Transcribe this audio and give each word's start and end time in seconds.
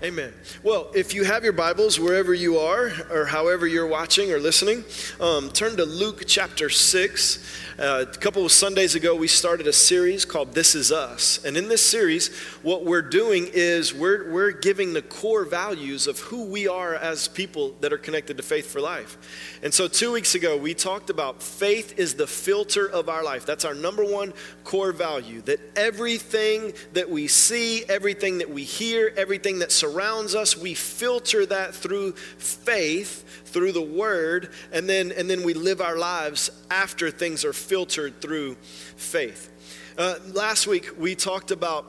Amen. 0.00 0.32
Well, 0.62 0.92
if 0.94 1.12
you 1.12 1.24
have 1.24 1.42
your 1.42 1.52
Bibles 1.52 1.98
wherever 1.98 2.32
you 2.32 2.58
are, 2.58 2.92
or 3.10 3.24
however 3.24 3.66
you're 3.66 3.88
watching 3.88 4.30
or 4.30 4.38
listening, 4.38 4.84
um, 5.18 5.50
turn 5.50 5.76
to 5.76 5.84
Luke 5.84 6.22
chapter 6.24 6.70
6. 6.70 7.44
Uh, 7.80 8.04
a 8.08 8.16
couple 8.18 8.44
of 8.44 8.52
Sundays 8.52 8.94
ago, 8.94 9.16
we 9.16 9.26
started 9.26 9.66
a 9.66 9.72
series 9.72 10.24
called 10.24 10.54
This 10.54 10.76
Is 10.76 10.92
Us. 10.92 11.44
And 11.44 11.56
in 11.56 11.68
this 11.68 11.84
series, 11.84 12.32
what 12.62 12.84
we're 12.84 13.02
doing 13.02 13.48
is 13.52 13.92
we're, 13.92 14.30
we're 14.30 14.52
giving 14.52 14.92
the 14.92 15.02
core 15.02 15.44
values 15.44 16.06
of 16.06 16.20
who 16.20 16.44
we 16.44 16.68
are 16.68 16.94
as 16.94 17.26
people 17.26 17.74
that 17.80 17.92
are 17.92 17.98
connected 17.98 18.36
to 18.36 18.42
Faith 18.44 18.70
for 18.70 18.80
Life. 18.80 19.18
And 19.64 19.74
so, 19.74 19.88
two 19.88 20.12
weeks 20.12 20.36
ago, 20.36 20.56
we 20.56 20.74
talked 20.74 21.10
about 21.10 21.42
faith 21.42 21.98
is 21.98 22.14
the 22.14 22.26
filter 22.28 22.88
of 22.88 23.08
our 23.08 23.24
life. 23.24 23.44
That's 23.44 23.64
our 23.64 23.74
number 23.74 24.04
one 24.04 24.32
core 24.62 24.92
value. 24.92 25.40
That 25.42 25.58
everything 25.76 26.72
that 26.92 27.10
we 27.10 27.26
see, 27.26 27.84
everything 27.88 28.38
that 28.38 28.50
we 28.50 28.62
hear, 28.62 29.12
everything 29.16 29.58
that 29.60 29.72
surrounds 29.72 29.87
us, 30.34 30.56
we 30.56 30.74
filter 30.74 31.46
that 31.46 31.74
through 31.74 32.12
faith 32.12 33.24
through 33.48 33.72
the 33.72 33.82
word 33.82 34.50
and 34.72 34.88
then 34.88 35.12
and 35.12 35.28
then 35.28 35.42
we 35.42 35.54
live 35.54 35.80
our 35.80 35.96
lives 35.96 36.50
after 36.70 37.10
things 37.10 37.44
are 37.44 37.52
filtered 37.52 38.20
through 38.20 38.54
faith. 38.54 39.50
Uh, 39.96 40.14
last 40.32 40.66
week 40.66 40.98
we 40.98 41.14
talked 41.14 41.50
about 41.50 41.86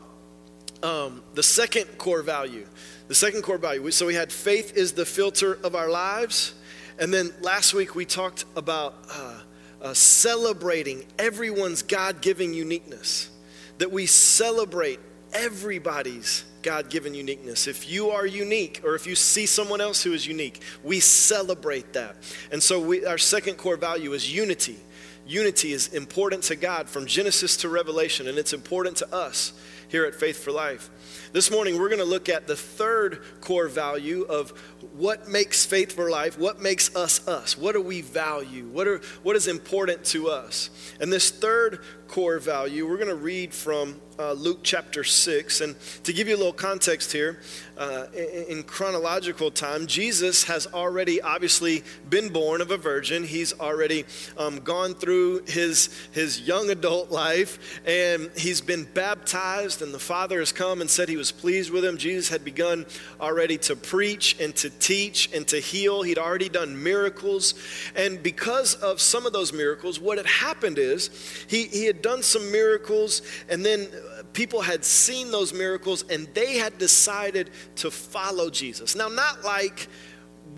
um, 0.81 1.22
the 1.33 1.44
second 1.44 1.86
core 1.97 2.22
value 2.22 2.66
the 3.08 3.16
second 3.16 3.41
core 3.41 3.58
value. 3.58 3.89
So 3.89 4.06
we 4.06 4.13
had 4.13 4.31
faith 4.31 4.78
is 4.78 4.94
the 4.94 5.06
filter 5.06 5.58
of 5.63 5.75
our 5.75 5.89
lives 5.89 6.53
and 6.97 7.13
then 7.13 7.31
last 7.41 7.73
week 7.73 7.95
we 7.95 8.06
talked 8.06 8.45
about 8.56 8.95
uh, 9.11 9.39
uh, 9.81 9.94
celebrating 9.94 11.06
everyone's 11.17 11.81
god-given 11.81 12.53
uniqueness 12.53 13.30
that 13.78 13.91
we 13.91 14.06
celebrate 14.06 15.00
everybody's 15.33 16.45
God 16.61 16.89
given 16.89 17.13
uniqueness. 17.13 17.67
If 17.67 17.89
you 17.89 18.09
are 18.09 18.25
unique, 18.25 18.81
or 18.83 18.95
if 18.95 19.08
you 19.08 19.16
see 19.16 19.45
someone 19.45 19.81
else 19.81 20.03
who 20.03 20.13
is 20.13 20.27
unique, 20.27 20.61
we 20.83 20.99
celebrate 20.99 21.94
that. 21.94 22.16
And 22.52 22.61
so, 22.61 22.80
we, 22.80 23.05
our 23.05 23.17
second 23.17 23.55
core 23.55 23.77
value 23.77 24.13
is 24.13 24.33
unity. 24.33 24.77
Unity 25.25 25.73
is 25.73 25.89
important 25.89 26.44
to 26.45 26.55
God 26.55 26.89
from 26.89 27.05
Genesis 27.05 27.55
to 27.57 27.69
Revelation, 27.69 28.27
and 28.27 28.38
it's 28.38 28.52
important 28.52 28.97
to 28.97 29.13
us 29.13 29.53
here 29.88 30.05
at 30.05 30.16
Faith 30.16 30.44
for 30.44 30.52
Life. 30.52 30.89
This 31.33 31.52
morning, 31.52 31.77
we're 31.77 31.89
going 31.89 32.00
to 32.00 32.05
look 32.05 32.30
at 32.30 32.47
the 32.47 32.55
third 32.55 33.23
core 33.39 33.67
value 33.67 34.23
of 34.23 34.52
what 34.94 35.27
makes 35.27 35.66
faith 35.66 35.91
for 35.91 36.09
life, 36.09 36.39
what 36.39 36.59
makes 36.59 36.95
us 36.95 37.27
us, 37.27 37.57
what 37.57 37.73
do 37.73 37.81
we 37.81 38.02
value, 38.02 38.66
what, 38.66 38.88
are, 38.88 39.02
what 39.22 39.35
is 39.35 39.47
important 39.47 40.03
to 40.05 40.30
us. 40.30 40.72
And 41.00 41.13
this 41.13 41.30
third 41.30 41.83
core 42.07 42.39
value, 42.39 42.88
we're 42.88 42.97
going 42.97 43.09
to 43.09 43.16
read 43.16 43.53
from 43.53 44.02
uh, 44.20 44.34
Luke 44.34 44.59
chapter 44.64 45.03
6. 45.03 45.62
And 45.62 45.75
to 46.03 46.14
give 46.14 46.28
you 46.28 46.36
a 46.36 46.38
little 46.38 46.53
context 46.53 47.12
here, 47.12 47.39
uh, 47.78 48.08
in, 48.50 48.62
chronological 48.64 49.50
time, 49.50 49.88
Jesus 49.88 50.44
has 50.44 50.67
already 50.67 51.22
obviously 51.22 51.81
been 52.09 52.28
born 52.28 52.59
of 52.59 52.72
a 52.72 52.78
virgin. 52.78 53.23
He's 53.23 53.58
already 53.58 54.03
um, 54.38 54.59
gone 54.59 54.94
through 54.94 55.45
his, 55.47 55.90
his 56.12 56.42
young 56.42 56.70
adult 56.70 57.09
life, 57.09 57.80
and 57.85 58.30
he's 58.35 58.59
been 58.59 58.84
baptized, 58.84 59.81
and 59.81 59.94
the 59.94 60.00
Father 60.00 60.40
has 60.40 60.51
come 60.51 60.81
and 60.81 60.90
said 60.90 61.07
he 61.07 61.16
was 61.16 61.31
pleased 61.31 61.72
with 61.72 61.86
him. 61.86 61.97
Jesus 61.97 62.28
had 62.28 62.44
begun 62.44 62.86
already 63.22 63.57
to 63.59 63.78
preach 63.78 64.38
and 64.41 64.53
to 64.57 64.69
teach 64.69 65.34
and 65.34 65.47
to 65.47 65.62
heal. 65.62 66.01
He'd 66.01 66.18
already 66.18 66.50
done 66.50 66.84
miracles. 66.84 67.53
And 67.96 68.22
because 68.22 68.75
of 68.75 69.00
some 69.00 69.25
of 69.25 69.31
those 69.31 69.53
miracles, 69.53 70.01
what 70.01 70.18
had 70.18 70.28
happened 70.28 70.78
is 70.78 71.09
he, 71.47 71.68
he 71.68 71.86
had 71.86 72.01
done 72.01 72.24
some 72.24 72.51
miracles, 72.51 73.22
and 73.47 73.66
then 73.66 73.88
people 74.34 74.62
had 74.62 74.84
seen 74.86 75.31
those 75.31 75.53
miracles 75.53 76.03
and 76.09 76.28
they 76.34 76.58
had 76.58 76.78
decided 76.78 77.52
to 77.78 77.92
follow 77.92 78.50
Jesus. 78.50 78.96
Now, 78.96 79.08
not 79.08 79.44
like 79.44 79.88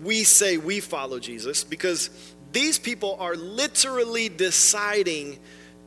we 0.02 0.24
say 0.24 0.56
we 0.56 0.80
follow 0.80 1.18
Jesus, 1.18 1.64
because 1.64 2.10
these 2.52 2.78
people 2.78 3.16
are 3.18 3.34
literally 3.34 4.28
deciding 4.28 5.38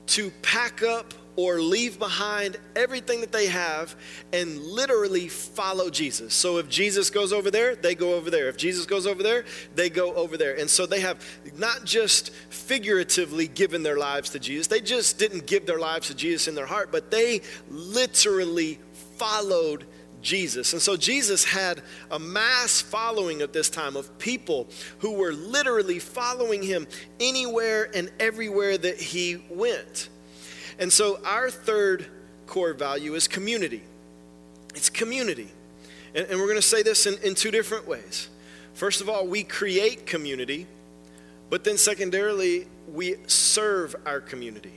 to 0.08 0.32
pack 0.42 0.84
up 0.84 1.14
or 1.36 1.60
leave 1.60 2.00
behind 2.00 2.58
everything 2.76 3.22
that 3.22 3.32
they 3.32 3.48
have 3.48 3.96
and 4.32 4.58
literally 4.60 5.28
follow 5.28 5.90
Jesus. 5.90 6.34
So 6.34 6.58
if 6.58 6.70
Jesus 6.70 7.10
goes 7.10 7.34
over 7.34 7.52
there, 7.52 7.76
they 7.76 7.96
go 7.96 8.14
over 8.14 8.30
there. 8.30 8.48
If 8.48 8.58
Jesus 8.58 8.86
goes 8.86 9.06
over 9.06 9.22
there, 9.22 9.46
they 9.76 9.90
go 9.90 10.14
over 10.16 10.38
there. 10.38 10.58
And 10.58 10.70
so 10.70 10.86
they 10.86 11.02
have 11.02 11.26
not 11.58 11.84
just 11.86 12.30
figuratively 12.50 13.48
given 13.48 13.84
their 13.84 13.98
lives 13.98 14.30
to 14.32 14.40
Jesus, 14.40 14.68
they 14.68 14.82
just 14.82 15.20
didn't 15.20 15.46
give 15.46 15.66
their 15.66 15.80
lives 15.80 16.08
to 16.08 16.16
Jesus 16.16 16.48
in 16.48 16.56
their 16.56 16.66
heart, 16.66 16.92
but 16.92 17.12
they 17.12 17.42
literally 17.70 18.80
followed 19.18 19.86
Jesus. 20.22 20.74
And 20.74 20.82
so 20.82 20.98
Jesus 20.98 21.44
had 21.46 21.82
a 22.10 22.18
mass 22.18 22.82
following 22.82 23.42
at 23.42 23.54
this 23.54 23.70
time 23.70 23.96
of 23.96 24.18
people 24.18 24.68
who 25.00 25.14
were 25.14 25.32
literally 25.32 26.00
following 26.00 26.64
him 26.64 26.88
anywhere 27.20 27.90
and 27.94 28.12
everywhere 28.20 28.78
that 28.78 29.00
he 29.00 29.44
went. 29.50 30.10
And 30.80 30.92
so 30.92 31.20
our 31.24 31.50
third 31.50 32.08
core 32.48 32.74
value 32.74 33.16
is 33.16 33.28
community. 33.28 33.84
It's 34.74 34.90
community. 34.90 35.50
And, 36.14 36.28
and 36.28 36.40
we're 36.40 36.48
going 36.48 36.58
to 36.58 36.62
say 36.62 36.84
this 36.84 37.06
in, 37.06 37.18
in 37.24 37.36
two 37.36 37.52
different 37.52 37.88
ways. 37.88 38.30
First 38.74 39.02
of 39.02 39.10
all, 39.10 39.26
we 39.26 39.44
create 39.44 40.06
community, 40.06 40.68
but 41.50 41.64
then 41.64 41.78
secondarily, 41.78 42.68
we 42.92 43.16
serve 43.28 43.96
our 44.06 44.20
community. 44.20 44.74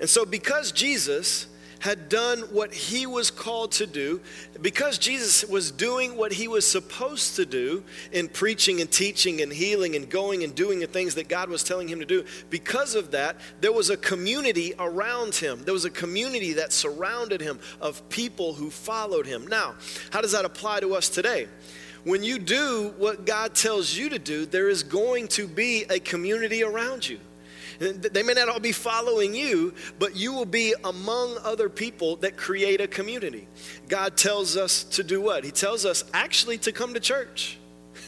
And 0.00 0.08
so, 0.08 0.24
because 0.24 0.72
Jesus 0.72 1.46
had 1.80 2.08
done 2.08 2.40
what 2.52 2.72
he 2.72 3.06
was 3.06 3.30
called 3.30 3.72
to 3.72 3.86
do, 3.86 4.20
because 4.60 4.98
Jesus 4.98 5.44
was 5.44 5.70
doing 5.70 6.16
what 6.16 6.32
he 6.32 6.48
was 6.48 6.66
supposed 6.66 7.36
to 7.36 7.46
do 7.46 7.84
in 8.12 8.28
preaching 8.28 8.80
and 8.80 8.90
teaching 8.90 9.40
and 9.42 9.52
healing 9.52 9.94
and 9.94 10.08
going 10.08 10.42
and 10.42 10.54
doing 10.54 10.80
the 10.80 10.86
things 10.86 11.14
that 11.14 11.28
God 11.28 11.48
was 11.48 11.62
telling 11.62 11.88
him 11.88 11.98
to 12.00 12.06
do, 12.06 12.24
because 12.50 12.94
of 12.94 13.10
that, 13.10 13.36
there 13.60 13.72
was 13.72 13.90
a 13.90 13.96
community 13.96 14.74
around 14.78 15.34
him. 15.34 15.62
There 15.64 15.74
was 15.74 15.84
a 15.84 15.90
community 15.90 16.54
that 16.54 16.72
surrounded 16.72 17.40
him 17.40 17.58
of 17.80 18.08
people 18.08 18.54
who 18.54 18.70
followed 18.70 19.26
him. 19.26 19.46
Now, 19.46 19.74
how 20.10 20.20
does 20.20 20.32
that 20.32 20.44
apply 20.44 20.80
to 20.80 20.94
us 20.94 21.08
today? 21.08 21.48
When 22.04 22.22
you 22.22 22.38
do 22.38 22.94
what 22.98 23.26
God 23.26 23.54
tells 23.54 23.96
you 23.96 24.08
to 24.10 24.18
do, 24.18 24.46
there 24.46 24.68
is 24.68 24.84
going 24.84 25.26
to 25.28 25.48
be 25.48 25.84
a 25.90 25.98
community 25.98 26.62
around 26.62 27.08
you. 27.08 27.18
They 27.78 28.22
may 28.22 28.34
not 28.34 28.48
all 28.48 28.60
be 28.60 28.72
following 28.72 29.34
you, 29.34 29.74
but 29.98 30.16
you 30.16 30.32
will 30.32 30.46
be 30.46 30.74
among 30.84 31.38
other 31.42 31.68
people 31.68 32.16
that 32.16 32.36
create 32.36 32.80
a 32.80 32.86
community. 32.86 33.48
God 33.88 34.16
tells 34.16 34.56
us 34.56 34.84
to 34.84 35.02
do 35.02 35.20
what? 35.20 35.44
He 35.44 35.50
tells 35.50 35.84
us 35.84 36.04
actually 36.12 36.58
to 36.58 36.72
come 36.72 36.94
to 36.94 37.00
church. 37.00 37.58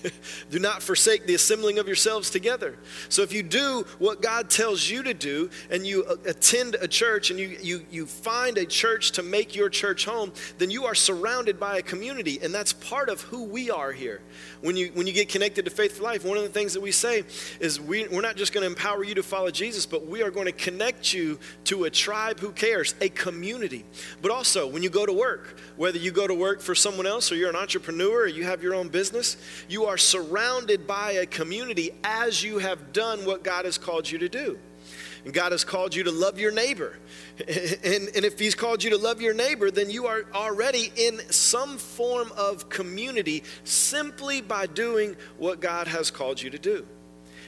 do 0.51 0.59
not 0.59 0.83
forsake 0.83 1.27
the 1.27 1.35
assembling 1.35 1.79
of 1.79 1.87
yourselves 1.87 2.31
together. 2.31 2.77
So 3.09 3.23
if 3.23 3.33
you 3.33 3.43
do 3.43 3.85
what 3.99 4.23
God 4.23 4.51
tells 4.51 4.89
you 4.89 5.03
to 5.03 5.15
do 5.15 5.51
and 5.71 5.87
you 5.87 6.05
uh, 6.05 6.17
attend 6.27 6.77
a 6.81 6.89
church 6.89 7.31
and 7.31 7.39
you, 7.39 7.57
you, 7.61 7.87
you 7.91 8.07
find 8.07 8.59
a 8.59 8.67
church 8.67 9.13
to 9.13 9.23
make 9.23 9.55
your 9.55 9.69
church 9.69 10.05
home, 10.05 10.33
then 10.59 10.71
you 10.71 10.85
are 10.87 10.95
surrounded 10.95 11.59
by 11.59 11.79
a 11.79 11.83
community. 11.83 12.39
And 12.43 12.55
that's 12.55 12.73
part 12.73 13.09
of 13.09 13.21
who 13.23 13.45
we 13.45 13.71
are 13.71 13.93
here. 13.93 14.21
When 14.61 14.77
you, 14.77 14.91
when 14.95 15.07
you 15.07 15.13
get 15.13 15.29
connected 15.29 15.65
to 15.65 15.71
Faith 15.71 15.97
for 15.97 16.03
Life, 16.03 16.25
one 16.25 16.37
of 16.37 16.43
the 16.43 16.49
things 16.49 16.75
that 16.75 16.81
we 16.81 16.93
say 16.93 17.25
is 17.61 17.81
we, 17.81 18.09
we're 18.09 18.21
not 18.21 18.37
just 18.37 18.53
going 18.53 18.63
to 18.63 18.67
empower 18.67 19.05
you 19.05 19.15
to 19.15 19.23
follow 19.23 19.51
Jesus, 19.51 19.87
but 19.87 20.07
we 20.07 20.23
are 20.23 20.31
going 20.31 20.47
to 20.47 20.53
connect 20.53 21.13
you 21.13 21.39
to 21.65 21.85
a 21.85 21.91
tribe 21.91 22.41
who 22.41 22.53
cares, 22.53 22.95
a 23.01 23.09
community. 23.09 23.85
But 24.23 24.31
also, 24.31 24.67
when 24.67 24.83
you 24.83 24.91
go 24.91 25.07
to 25.07 25.13
work, 25.13 25.59
whether 25.77 25.99
you 25.99 26.11
go 26.11 26.27
to 26.27 26.35
work 26.35 26.61
for 26.61 26.75
someone 26.75 27.07
else 27.07 27.31
or 27.31 27.37
you're 27.37 27.51
an 27.51 27.57
entrepreneur 27.57 28.23
or 28.23 28.27
you 28.27 28.45
have 28.45 28.63
your 28.63 28.75
own 28.75 28.89
business, 28.89 29.37
you 29.69 29.85
are 29.89 29.99
surrounded 29.99 30.87
by 30.87 31.13
a 31.13 31.27
community 31.27 31.91
as 32.05 32.43
you 32.43 32.59
have 32.59 32.93
done 32.93 33.25
what 33.25 33.43
God 33.43 33.65
has 33.65 33.79
called 33.79 34.11
you 34.11 34.19
to 34.19 34.29
do. 34.29 34.59
And 35.25 35.35
God 35.35 35.53
has 35.53 35.65
called 35.65 35.95
you 35.95 36.05
to 36.05 36.11
love 36.11 36.39
your 36.39 36.53
neighbor. 36.53 36.99
And, 37.39 38.09
and 38.17 38.25
if 38.25 38.39
He's 38.39 38.57
called 38.57 38.83
you 38.83 38.91
to 38.91 38.99
love 38.99 39.21
your 39.21 39.35
neighbor, 39.35 39.71
then 39.71 39.91
you 39.91 40.07
are 40.07 40.25
already 40.35 40.93
in 40.97 41.21
some 41.31 41.79
form 41.79 42.33
of 42.37 42.69
community 42.69 43.45
simply 43.63 44.41
by 44.41 44.67
doing 44.67 45.17
what 45.37 45.61
God 45.61 45.87
has 45.87 46.11
called 46.11 46.43
you 46.43 46.51
to 46.51 46.59
do. 46.59 46.87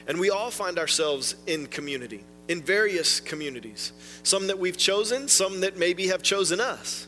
And 0.07 0.19
we 0.19 0.29
all 0.29 0.49
find 0.49 0.79
ourselves 0.79 1.35
in 1.45 1.67
community, 1.67 2.23
in 2.47 2.61
various 2.61 3.19
communities. 3.19 3.91
Some 4.23 4.47
that 4.47 4.57
we've 4.57 4.77
chosen, 4.77 5.27
some 5.27 5.59
that 5.61 5.77
maybe 5.77 6.07
have 6.07 6.23
chosen 6.23 6.61
us. 6.61 7.07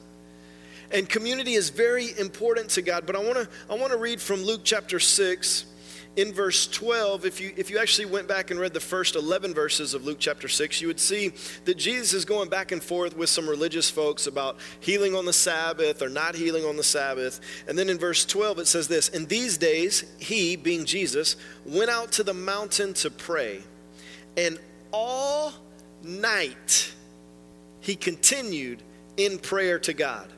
And 0.94 1.10
community 1.10 1.54
is 1.54 1.69
very 1.69 2.18
important 2.18 2.69
to 2.72 2.81
God. 2.81 3.06
But 3.06 3.16
I 3.16 3.19
want 3.19 3.36
to 3.36 3.50
I 3.69 3.75
want 3.75 3.92
to 3.92 3.98
read 3.98 4.22
from 4.22 4.44
Luke 4.44 4.62
chapter 4.63 5.00
6 5.00 5.66
in 6.16 6.31
verse 6.31 6.68
12, 6.68 7.25
if 7.25 7.42
you, 7.42 7.54
if 7.57 7.72
you 7.72 7.80
actually 7.80 8.06
went 8.06 8.28
back 8.28 8.51
and 8.51 8.60
read 8.60 8.74
the 8.74 8.80
first 8.80 9.16
11 9.16 9.54
verses 9.54 9.95
of 9.95 10.06
Luke 10.06 10.18
chapter 10.19 10.48
6, 10.48 10.80
you 10.80 10.88
would 10.88 11.00
see 11.00 11.34
that 11.66 11.75
Jesus 11.75 12.13
is 12.13 12.24
going 12.24 12.50
back 12.50 12.72
and 12.72 12.84
forth 12.84 13.18
with 13.18 13.30
some 13.30 13.50
religious 13.50 13.90
folks 13.90 14.28
about 14.28 14.57
healing 14.80 15.16
on 15.16 15.25
the 15.25 15.34
Sabbath 15.34 16.04
or 16.04 16.10
not 16.10 16.36
healing 16.36 16.66
on 16.66 16.78
the 16.78 16.84
Sabbath. 16.84 17.39
And 17.68 17.78
then 17.78 17.89
in 17.89 17.98
verse 17.98 18.25
12, 18.25 18.60
it 18.60 18.68
says 18.68 18.88
this 18.88 19.10
In 19.10 19.25
these 19.25 19.57
days, 19.57 20.06
he, 20.19 20.56
being 20.56 20.86
Jesus, 20.86 21.36
went 21.66 21.89
out 21.89 22.12
to 22.13 22.24
the 22.24 22.34
mountain 22.34 22.94
to 22.96 23.10
pray, 23.10 23.63
and 24.38 24.60
all 24.92 25.51
night 26.04 26.94
he 27.80 27.96
continued 27.96 28.84
in 29.18 29.39
prayer 29.39 29.80
to 29.80 29.94
God. 29.94 30.30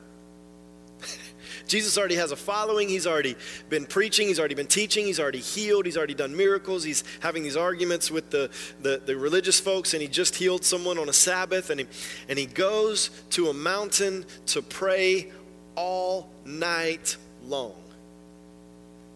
Jesus 1.66 1.98
already 1.98 2.14
has 2.14 2.30
a 2.30 2.36
following. 2.36 2.88
He's 2.88 3.06
already 3.06 3.36
been 3.68 3.86
preaching. 3.86 4.28
He's 4.28 4.38
already 4.38 4.54
been 4.54 4.66
teaching. 4.66 5.06
He's 5.06 5.18
already 5.18 5.40
healed. 5.40 5.84
He's 5.84 5.96
already 5.96 6.14
done 6.14 6.36
miracles. 6.36 6.84
He's 6.84 7.02
having 7.20 7.42
these 7.42 7.56
arguments 7.56 8.10
with 8.10 8.30
the, 8.30 8.50
the, 8.80 9.02
the 9.04 9.16
religious 9.16 9.58
folks, 9.58 9.92
and 9.92 10.00
he 10.00 10.08
just 10.08 10.36
healed 10.36 10.64
someone 10.64 10.98
on 10.98 11.08
a 11.08 11.12
Sabbath. 11.12 11.70
And 11.70 11.80
he, 11.80 11.86
and 12.28 12.38
he 12.38 12.46
goes 12.46 13.10
to 13.30 13.48
a 13.48 13.54
mountain 13.54 14.24
to 14.46 14.62
pray 14.62 15.32
all 15.74 16.30
night 16.44 17.16
long. 17.44 17.74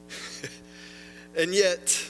and 1.36 1.54
yet, 1.54 2.04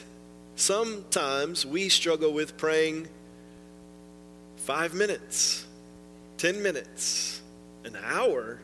sometimes 0.57 1.67
we 1.67 1.89
struggle 1.89 2.33
with 2.33 2.57
praying 2.57 3.09
five 4.57 4.95
minutes, 4.95 5.67
10 6.39 6.63
minutes, 6.63 7.43
an 7.85 7.97
hour 8.05 8.61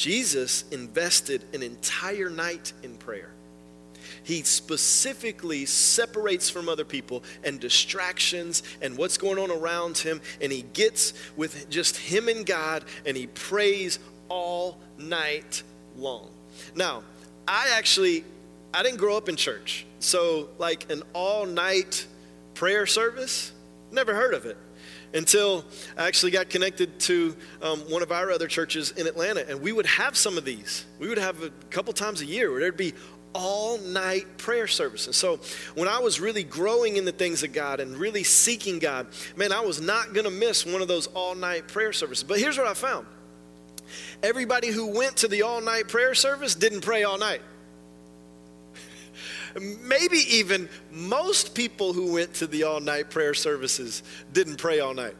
Jesus 0.00 0.64
invested 0.70 1.44
an 1.52 1.62
entire 1.62 2.30
night 2.30 2.72
in 2.82 2.96
prayer. 2.96 3.28
He 4.22 4.40
specifically 4.40 5.66
separates 5.66 6.48
from 6.48 6.70
other 6.70 6.86
people 6.86 7.22
and 7.44 7.60
distractions 7.60 8.62
and 8.80 8.96
what's 8.96 9.18
going 9.18 9.38
on 9.38 9.50
around 9.50 9.98
him, 9.98 10.22
and 10.40 10.50
he 10.50 10.62
gets 10.72 11.12
with 11.36 11.68
just 11.68 11.98
him 11.98 12.28
and 12.28 12.46
God 12.46 12.86
and 13.04 13.14
he 13.14 13.26
prays 13.26 13.98
all 14.30 14.78
night 14.96 15.62
long. 15.98 16.30
Now, 16.74 17.02
I 17.46 17.68
actually 17.74 18.24
I 18.72 18.82
didn't 18.82 19.00
grow 19.00 19.18
up 19.18 19.28
in 19.28 19.36
church. 19.36 19.84
So 19.98 20.48
like 20.56 20.90
an 20.90 21.02
all-night 21.12 22.06
prayer 22.54 22.86
service, 22.86 23.52
never 23.92 24.14
heard 24.14 24.32
of 24.32 24.46
it 24.46 24.56
until 25.12 25.64
I 25.96 26.06
actually 26.06 26.30
got 26.30 26.50
connected 26.50 26.98
to 27.00 27.36
um, 27.62 27.80
one 27.90 28.02
of 28.02 28.12
our 28.12 28.30
other 28.30 28.46
churches 28.46 28.92
in 28.92 29.06
Atlanta. 29.06 29.44
And 29.48 29.60
we 29.60 29.72
would 29.72 29.86
have 29.86 30.16
some 30.16 30.38
of 30.38 30.44
these. 30.44 30.86
We 30.98 31.08
would 31.08 31.18
have 31.18 31.42
a 31.42 31.50
couple 31.70 31.92
times 31.92 32.20
a 32.20 32.26
year 32.26 32.50
where 32.50 32.60
there'd 32.60 32.76
be 32.76 32.94
all 33.32 33.78
night 33.78 34.38
prayer 34.38 34.66
services. 34.66 35.16
So 35.16 35.40
when 35.74 35.88
I 35.88 35.98
was 36.00 36.20
really 36.20 36.42
growing 36.42 36.96
in 36.96 37.04
the 37.04 37.12
things 37.12 37.42
of 37.42 37.52
God 37.52 37.80
and 37.80 37.96
really 37.96 38.24
seeking 38.24 38.78
God, 38.78 39.06
man, 39.36 39.52
I 39.52 39.60
was 39.60 39.80
not 39.80 40.14
going 40.14 40.24
to 40.24 40.30
miss 40.30 40.66
one 40.66 40.82
of 40.82 40.88
those 40.88 41.06
all 41.08 41.34
night 41.34 41.68
prayer 41.68 41.92
services. 41.92 42.24
But 42.24 42.38
here's 42.38 42.58
what 42.58 42.66
I 42.66 42.74
found 42.74 43.06
everybody 44.22 44.68
who 44.68 44.86
went 44.96 45.16
to 45.18 45.28
the 45.28 45.42
all 45.42 45.60
night 45.60 45.88
prayer 45.88 46.14
service 46.14 46.54
didn't 46.54 46.82
pray 46.82 47.04
all 47.04 47.18
night. 47.18 47.42
Maybe 49.58 50.18
even 50.36 50.68
most 50.90 51.54
people 51.54 51.92
who 51.92 52.12
went 52.12 52.34
to 52.34 52.46
the 52.46 52.64
all 52.64 52.80
night 52.80 53.10
prayer 53.10 53.34
services 53.34 54.02
didn't 54.32 54.56
pray 54.56 54.80
all 54.80 54.94
night. 54.94 55.16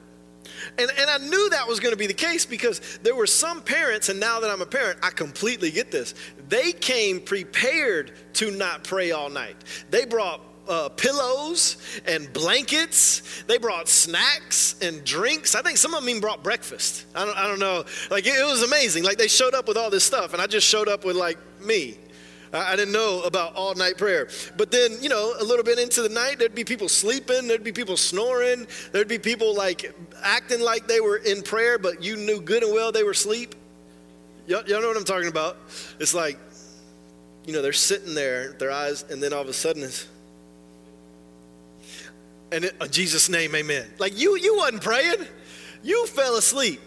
And, 0.79 0.91
and 0.99 1.11
I 1.11 1.19
knew 1.19 1.51
that 1.51 1.67
was 1.67 1.81
going 1.81 1.93
to 1.93 1.99
be 1.99 2.07
the 2.07 2.15
case 2.15 2.45
because 2.45 2.81
there 3.03 3.15
were 3.15 3.27
some 3.27 3.63
parents, 3.63 4.09
and 4.09 4.19
now 4.19 4.41
that 4.41 4.51
I'm 4.51 4.63
a 4.63 4.67
parent, 4.67 4.99
I 5.03 5.11
completely 5.11 5.71
get 5.71 5.91
this. 5.91 6.15
They 6.49 6.73
came 6.73 7.21
prepared 7.21 8.13
to 8.35 8.51
not 8.51 8.85
pray 8.85 9.11
all 9.13 9.31
night. 9.31 9.57
They 9.91 10.05
brought 10.05 10.41
uh, 10.69 10.89
pillows 10.91 11.77
and 12.07 12.33
blankets. 12.33 13.43
They 13.47 13.59
brought 13.59 13.89
snacks 13.89 14.77
and 14.81 15.05
drinks. 15.05 15.55
I 15.55 15.63
think 15.63 15.79
some 15.79 15.95
of 15.95 16.01
them 16.01 16.09
even 16.09 16.21
brought 16.21 16.43
breakfast. 16.43 17.07
I 17.15 17.25
don't, 17.25 17.37
I 17.37 17.47
don't 17.47 17.59
know. 17.59 17.85
Like, 18.11 18.27
it, 18.27 18.39
it 18.39 18.45
was 18.45 18.63
amazing. 18.63 19.05
Like, 19.05 19.19
they 19.19 19.29
showed 19.29 19.55
up 19.55 19.67
with 19.67 19.77
all 19.77 19.91
this 19.91 20.05
stuff, 20.05 20.33
and 20.33 20.41
I 20.41 20.47
just 20.47 20.67
showed 20.67 20.89
up 20.89 21.05
with, 21.05 21.17
like, 21.17 21.39
me. 21.61 21.99
I 22.53 22.75
didn't 22.75 22.93
know 22.93 23.23
about 23.23 23.55
all 23.55 23.75
night 23.75 23.97
prayer. 23.97 24.29
But 24.57 24.73
then, 24.73 24.97
you 25.01 25.09
know, 25.09 25.35
a 25.39 25.45
little 25.45 25.65
bit 25.65 25.79
into 25.79 26.03
the 26.03 26.09
night, 26.09 26.39
there'd 26.39 26.55
be 26.55 26.65
people 26.65 26.89
sleeping, 26.89 27.47
there'd 27.47 27.63
be 27.63 27.73
people 27.73 27.97
snoring, 27.97 28.67
there'd 28.91 29.07
be 29.07 29.19
people 29.19 29.55
like 29.55 29.95
acting 30.23 30.61
like 30.61 30.89
they 30.89 31.01
were 31.01 31.19
in 31.19 31.43
prayer, 31.43 31.79
but 31.79 32.03
you 32.03 32.17
knew 32.17 32.41
good 32.41 32.65
and 32.65 32.73
well 32.73 32.91
they 32.91 33.05
were 33.05 33.13
asleep. 33.13 33.55
Y'all, 34.49 34.65
y'all 34.67 34.81
know 34.81 34.89
what 34.89 34.97
I'm 34.97 35.05
talking 35.05 35.29
about? 35.29 35.59
It's 36.01 36.13
like, 36.13 36.39
you 37.47 37.53
know, 37.53 37.63
they're 37.63 37.73
sitting 37.73 38.15
there, 38.15 38.53
their 38.55 38.73
eyes, 38.73 39.05
and 39.09 39.23
then 39.23 39.33
all 39.33 39.43
of 39.43 39.49
a 39.49 39.53
sudden 39.53 39.85
it's, 39.85 40.09
and 42.53 42.65
in 42.65 42.71
uh, 42.81 42.89
Jesus' 42.89 43.29
name, 43.29 43.55
amen. 43.55 43.89
Like 43.99 44.19
you, 44.19 44.37
you 44.37 44.57
wasn't 44.57 44.83
praying. 44.83 45.25
You 45.85 46.05
fell 46.09 46.35
asleep 46.35 46.81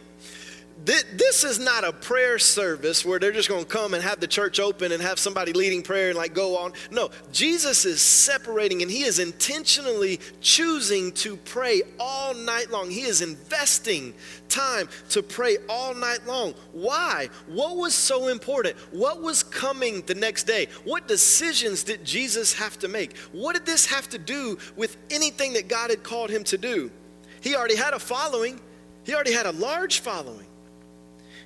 this 0.85 1.43
is 1.43 1.59
not 1.59 1.83
a 1.83 1.93
prayer 1.93 2.37
service 2.37 3.05
where 3.05 3.17
they're 3.17 3.31
just 3.31 3.47
going 3.47 3.63
to 3.63 3.69
come 3.69 3.93
and 3.93 4.03
have 4.03 4.19
the 4.19 4.27
church 4.27 4.59
open 4.59 4.91
and 4.91 5.01
have 5.01 5.17
somebody 5.17 5.53
leading 5.53 5.81
prayer 5.81 6.09
and 6.09 6.17
like 6.17 6.33
go 6.33 6.57
on. 6.57 6.73
No, 6.91 7.09
Jesus 7.31 7.85
is 7.85 8.01
separating 8.01 8.81
and 8.81 8.91
he 8.91 9.03
is 9.03 9.19
intentionally 9.19 10.19
choosing 10.41 11.11
to 11.13 11.37
pray 11.37 11.83
all 11.99 12.33
night 12.33 12.69
long. 12.69 12.89
He 12.89 13.03
is 13.03 13.21
investing 13.21 14.13
time 14.49 14.89
to 15.09 15.23
pray 15.23 15.57
all 15.69 15.93
night 15.93 16.25
long. 16.27 16.53
Why? 16.73 17.29
What 17.47 17.77
was 17.77 17.95
so 17.95 18.27
important? 18.27 18.75
What 18.91 19.21
was 19.21 19.41
coming 19.41 20.01
the 20.01 20.15
next 20.15 20.43
day? 20.43 20.67
What 20.83 21.07
decisions 21.07 21.83
did 21.83 22.03
Jesus 22.03 22.53
have 22.53 22.77
to 22.79 22.87
make? 22.89 23.17
What 23.31 23.53
did 23.53 23.65
this 23.65 23.85
have 23.85 24.09
to 24.09 24.17
do 24.17 24.57
with 24.75 24.97
anything 25.09 25.53
that 25.53 25.69
God 25.69 25.91
had 25.91 26.03
called 26.03 26.29
him 26.29 26.43
to 26.45 26.57
do? 26.57 26.91
He 27.41 27.55
already 27.55 27.75
had 27.75 27.93
a 27.93 27.99
following, 27.99 28.59
he 29.05 29.13
already 29.13 29.33
had 29.33 29.45
a 29.45 29.51
large 29.51 29.99
following. 29.99 30.47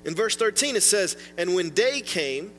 In 0.08 0.16
verse 0.16 0.38
13, 0.38 0.78
it 0.78 0.84
says, 0.84 1.18
And 1.38 1.54
when 1.54 1.70
day 1.72 2.00
came, 2.00 2.52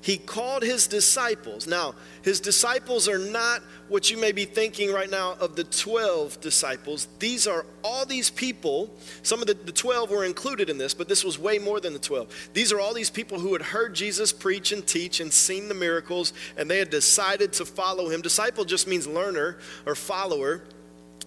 he 0.00 0.16
called 0.16 0.64
his 0.64 0.88
disciples. 0.88 1.66
Now, 1.66 1.94
his 2.22 2.40
disciples 2.40 3.08
are 3.08 3.18
not 3.18 3.62
what 3.88 4.10
you 4.10 4.16
may 4.16 4.32
be 4.32 4.46
thinking 4.46 4.90
right 4.90 5.10
now 5.10 5.34
of 5.34 5.54
the 5.54 5.64
12 5.64 6.40
disciples. 6.40 7.06
These 7.18 7.46
are 7.46 7.66
all 7.84 8.06
these 8.06 8.30
people. 8.30 8.90
Some 9.22 9.42
of 9.42 9.46
the, 9.46 9.54
the 9.54 9.70
12 9.70 10.10
were 10.10 10.24
included 10.24 10.70
in 10.70 10.78
this, 10.78 10.94
but 10.94 11.08
this 11.08 11.22
was 11.22 11.38
way 11.38 11.58
more 11.58 11.78
than 11.78 11.92
the 11.92 11.98
12. 11.98 12.50
These 12.54 12.72
are 12.72 12.80
all 12.80 12.94
these 12.94 13.10
people 13.10 13.38
who 13.38 13.52
had 13.52 13.62
heard 13.62 13.94
Jesus 13.94 14.32
preach 14.32 14.72
and 14.72 14.84
teach 14.84 15.20
and 15.20 15.30
seen 15.30 15.68
the 15.68 15.74
miracles, 15.74 16.32
and 16.56 16.70
they 16.70 16.78
had 16.78 16.90
decided 16.90 17.52
to 17.54 17.66
follow 17.66 18.08
him. 18.08 18.22
Disciple 18.22 18.64
just 18.64 18.88
means 18.88 19.06
learner 19.06 19.58
or 19.86 19.94
follower. 19.94 20.64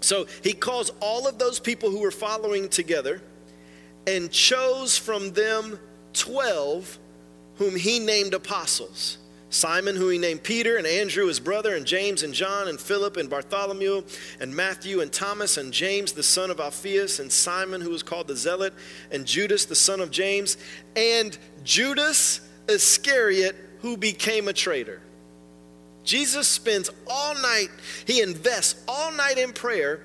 So 0.02 0.26
he 0.44 0.54
calls 0.54 0.92
all 1.00 1.28
of 1.28 1.38
those 1.38 1.60
people 1.60 1.92
who 1.92 2.02
were 2.02 2.12
following 2.12 2.68
together 2.68 3.22
and 4.08 4.32
chose 4.32 4.98
from 4.98 5.32
them 5.32 5.80
12 6.14 7.00
whom 7.58 7.76
he 7.76 8.00
named 8.00 8.34
apostles. 8.34 9.18
Simon, 9.50 9.96
who 9.96 10.10
he 10.10 10.18
named 10.18 10.44
Peter, 10.44 10.76
and 10.76 10.86
Andrew, 10.86 11.28
his 11.28 11.40
brother, 11.40 11.76
and 11.76 11.86
James, 11.86 12.24
and 12.24 12.34
John, 12.34 12.68
and 12.68 12.80
Philip, 12.80 13.16
and 13.16 13.30
Bartholomew, 13.30 14.04
and 14.42 14.54
Matthew, 14.54 15.00
and 15.00 15.12
Thomas, 15.12 15.56
and 15.56 15.72
James, 15.72 16.12
the 16.12 16.24
son 16.24 16.52
of 16.52 16.60
Alphaeus, 16.60 17.20
and 17.20 17.32
Simon, 17.32 17.80
who 17.80 17.92
was 17.92 18.04
called 18.04 18.28
the 18.28 18.36
Zealot, 18.36 18.74
and 19.12 19.26
Judas, 19.26 19.64
the 19.64 19.76
son 19.76 20.02
of 20.02 20.12
James, 20.12 20.58
and 20.98 21.38
Judas 21.64 22.42
Iscariot, 22.68 23.56
who 23.80 23.96
became 23.96 24.50
a 24.50 24.54
traitor. 24.54 25.02
Jesus 26.04 26.48
spends 26.48 26.90
all 27.08 27.36
night, 27.36 27.70
he 28.06 28.22
invests 28.22 28.84
all 28.88 29.12
night 29.12 29.38
in 29.38 29.54
prayer 29.54 30.02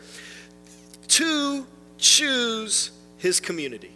to 1.08 1.66
choose 1.98 2.92
his 3.20 3.38
community, 3.38 3.92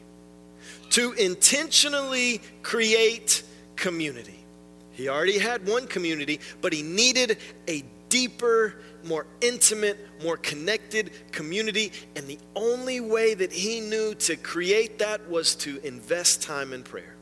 to 0.91 1.13
intentionally 1.15 2.41
create 2.63 3.43
community. 3.75 4.45
He 4.93 5.09
already 5.09 5.39
had 5.39 5.67
one 5.67 5.89
community, 5.89 6.39
but 6.61 6.73
he 6.73 6.83
needed 6.83 7.39
a 7.67 7.83
deeper, 8.09 8.77
more 9.03 9.27
intimate, 9.41 9.99
more 10.23 10.37
connected 10.37 11.11
community. 11.33 11.91
And 12.15 12.29
the 12.29 12.39
only 12.55 13.01
way 13.01 13.35
that 13.35 13.51
he 13.51 13.81
knew 13.81 14.15
to 14.15 14.37
create 14.37 15.01
that 15.01 15.29
was 15.29 15.57
to 15.57 15.81
invest 15.85 16.43
time 16.43 16.73
in 16.73 16.85
prayer, 16.85 17.17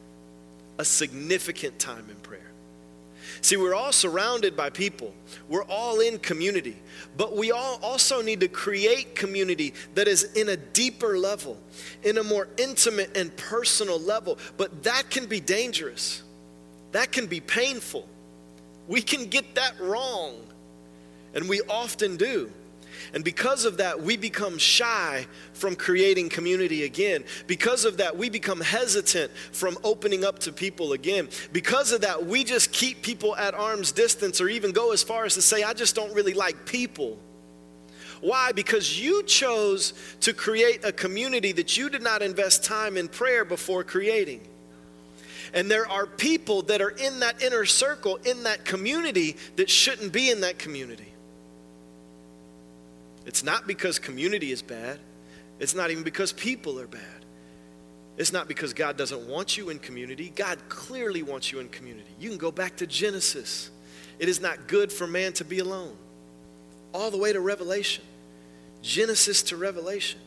a 0.78 0.84
significant 0.84 1.78
time 1.78 2.10
in 2.10 2.16
prayer. 2.16 2.51
See, 3.40 3.56
we're 3.56 3.74
all 3.74 3.92
surrounded 3.92 4.56
by 4.56 4.70
people. 4.70 5.14
We're 5.48 5.64
all 5.64 6.00
in 6.00 6.18
community. 6.18 6.76
But 7.16 7.36
we 7.36 7.50
all 7.50 7.78
also 7.82 8.22
need 8.22 8.40
to 8.40 8.48
create 8.48 9.14
community 9.14 9.74
that 9.94 10.08
is 10.08 10.24
in 10.34 10.50
a 10.50 10.56
deeper 10.56 11.18
level, 11.18 11.58
in 12.02 12.18
a 12.18 12.22
more 12.22 12.48
intimate 12.58 13.16
and 13.16 13.34
personal 13.36 13.98
level. 13.98 14.38
But 14.56 14.82
that 14.84 15.10
can 15.10 15.26
be 15.26 15.40
dangerous. 15.40 16.22
That 16.92 17.12
can 17.12 17.26
be 17.26 17.40
painful. 17.40 18.06
We 18.86 19.02
can 19.02 19.26
get 19.26 19.54
that 19.54 19.80
wrong. 19.80 20.34
And 21.34 21.48
we 21.48 21.60
often 21.62 22.16
do. 22.16 22.52
And 23.14 23.24
because 23.24 23.64
of 23.64 23.76
that, 23.78 24.02
we 24.02 24.16
become 24.16 24.58
shy 24.58 25.26
from 25.52 25.76
creating 25.76 26.28
community 26.28 26.84
again. 26.84 27.24
Because 27.46 27.84
of 27.84 27.98
that, 27.98 28.16
we 28.16 28.30
become 28.30 28.60
hesitant 28.60 29.30
from 29.52 29.78
opening 29.84 30.24
up 30.24 30.38
to 30.40 30.52
people 30.52 30.92
again. 30.92 31.28
Because 31.52 31.92
of 31.92 32.02
that, 32.02 32.26
we 32.26 32.44
just 32.44 32.72
keep 32.72 33.02
people 33.02 33.36
at 33.36 33.54
arm's 33.54 33.92
distance 33.92 34.40
or 34.40 34.48
even 34.48 34.72
go 34.72 34.92
as 34.92 35.02
far 35.02 35.24
as 35.24 35.34
to 35.34 35.42
say, 35.42 35.62
I 35.62 35.72
just 35.72 35.94
don't 35.94 36.14
really 36.14 36.34
like 36.34 36.66
people. 36.66 37.18
Why? 38.20 38.52
Because 38.52 39.00
you 39.00 39.24
chose 39.24 39.94
to 40.20 40.32
create 40.32 40.84
a 40.84 40.92
community 40.92 41.52
that 41.52 41.76
you 41.76 41.90
did 41.90 42.02
not 42.02 42.22
invest 42.22 42.64
time 42.64 42.96
in 42.96 43.08
prayer 43.08 43.44
before 43.44 43.82
creating. 43.82 44.40
And 45.54 45.70
there 45.70 45.88
are 45.88 46.06
people 46.06 46.62
that 46.62 46.80
are 46.80 46.90
in 46.90 47.20
that 47.20 47.42
inner 47.42 47.64
circle, 47.66 48.16
in 48.24 48.44
that 48.44 48.64
community, 48.64 49.36
that 49.56 49.68
shouldn't 49.68 50.12
be 50.12 50.30
in 50.30 50.40
that 50.42 50.58
community. 50.58 51.11
It's 53.26 53.44
not 53.44 53.66
because 53.66 53.98
community 53.98 54.52
is 54.52 54.62
bad. 54.62 54.98
It's 55.58 55.74
not 55.74 55.90
even 55.90 56.02
because 56.02 56.32
people 56.32 56.80
are 56.80 56.86
bad. 56.86 57.24
It's 58.16 58.32
not 58.32 58.48
because 58.48 58.74
God 58.74 58.96
doesn't 58.96 59.28
want 59.28 59.56
you 59.56 59.70
in 59.70 59.78
community. 59.78 60.32
God 60.34 60.58
clearly 60.68 61.22
wants 61.22 61.50
you 61.50 61.60
in 61.60 61.68
community. 61.68 62.10
You 62.18 62.28
can 62.28 62.38
go 62.38 62.50
back 62.50 62.76
to 62.76 62.86
Genesis. 62.86 63.70
It 64.18 64.28
is 64.28 64.40
not 64.40 64.66
good 64.66 64.92
for 64.92 65.06
man 65.06 65.32
to 65.34 65.44
be 65.44 65.60
alone. 65.60 65.96
All 66.92 67.10
the 67.10 67.16
way 67.16 67.32
to 67.32 67.40
Revelation. 67.40 68.04
Genesis 68.82 69.42
to 69.44 69.56
Revelation. 69.56 70.20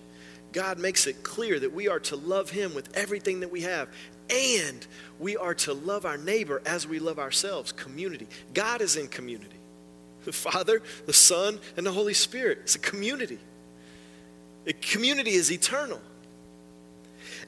God 0.52 0.80
makes 0.80 1.06
it 1.06 1.22
clear 1.22 1.60
that 1.60 1.74
we 1.74 1.90
are 1.90 2.00
to 2.00 2.16
love 2.16 2.50
him 2.50 2.74
with 2.74 2.96
everything 2.96 3.42
that 3.42 3.52
we 3.52 3.62
have 3.62 3.90
and 4.30 4.88
we 5.20 5.38
are 5.38 5.54
to 5.54 5.74
love 5.74 6.06
our 6.06 6.18
neighbor 6.18 6.62
as 6.66 6.88
we 6.88 6.98
love 6.98 7.20
ourselves. 7.20 7.72
Community. 7.72 8.28
God 8.54 8.82
is 8.82 8.96
in 8.96 9.08
community 9.08 9.55
the 10.26 10.34
Father, 10.34 10.82
the 11.06 11.14
Son, 11.14 11.60
and 11.78 11.86
the 11.86 11.92
Holy 11.92 12.14
Spirit. 12.14 12.60
It's 12.64 12.76
a 12.76 12.80
community. 12.80 13.40
A 14.68 14.74
community 14.74 15.32
is 15.32 15.52
eternal. 15.52 16.02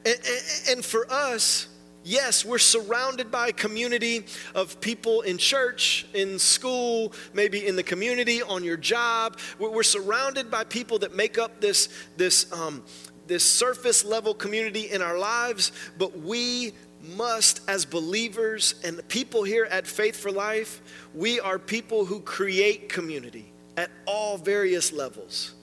And, 0.05 0.15
and, 0.15 0.69
and, 0.69 0.85
for 0.85 1.11
us, 1.11 1.67
yes, 2.03 2.45
we're 2.45 2.59
surrounded 2.59 3.31
by 3.31 3.47
a 3.47 3.51
community 3.51 4.25
of 4.53 4.79
people 4.79 5.21
in 5.21 5.37
church, 5.37 6.05
in 6.13 6.37
school, 6.39 7.13
maybe 7.33 7.65
in 7.65 7.75
the 7.75 7.83
community, 7.83 8.41
on 8.41 8.63
your 8.63 8.77
job. 8.77 9.39
We're, 9.59 9.83
surrounded 9.83 10.51
by 10.51 10.63
people 10.63 10.99
that 10.99 11.15
make 11.15 11.37
up 11.37 11.59
this, 11.59 11.89
this, 12.15 12.51
um, 12.53 12.83
this 13.25 13.43
surface 13.43 14.05
level 14.05 14.33
community 14.33 14.91
in 14.91 15.01
our 15.01 15.17
lives, 15.17 15.71
but 15.97 16.19
we 16.19 16.73
must, 17.01 17.61
as 17.67 17.85
believers 17.85 18.75
and 18.83 19.05
people 19.07 19.43
here 19.43 19.65
at 19.65 19.87
Faith 19.87 20.15
for 20.15 20.31
Life, 20.31 20.81
we 21.13 21.39
are 21.39 21.59
people 21.59 22.05
who 22.05 22.19
create 22.19 22.89
community 22.89 23.51
at 23.75 23.91
all 24.05 24.37
various 24.37 24.91
levels. 24.91 25.53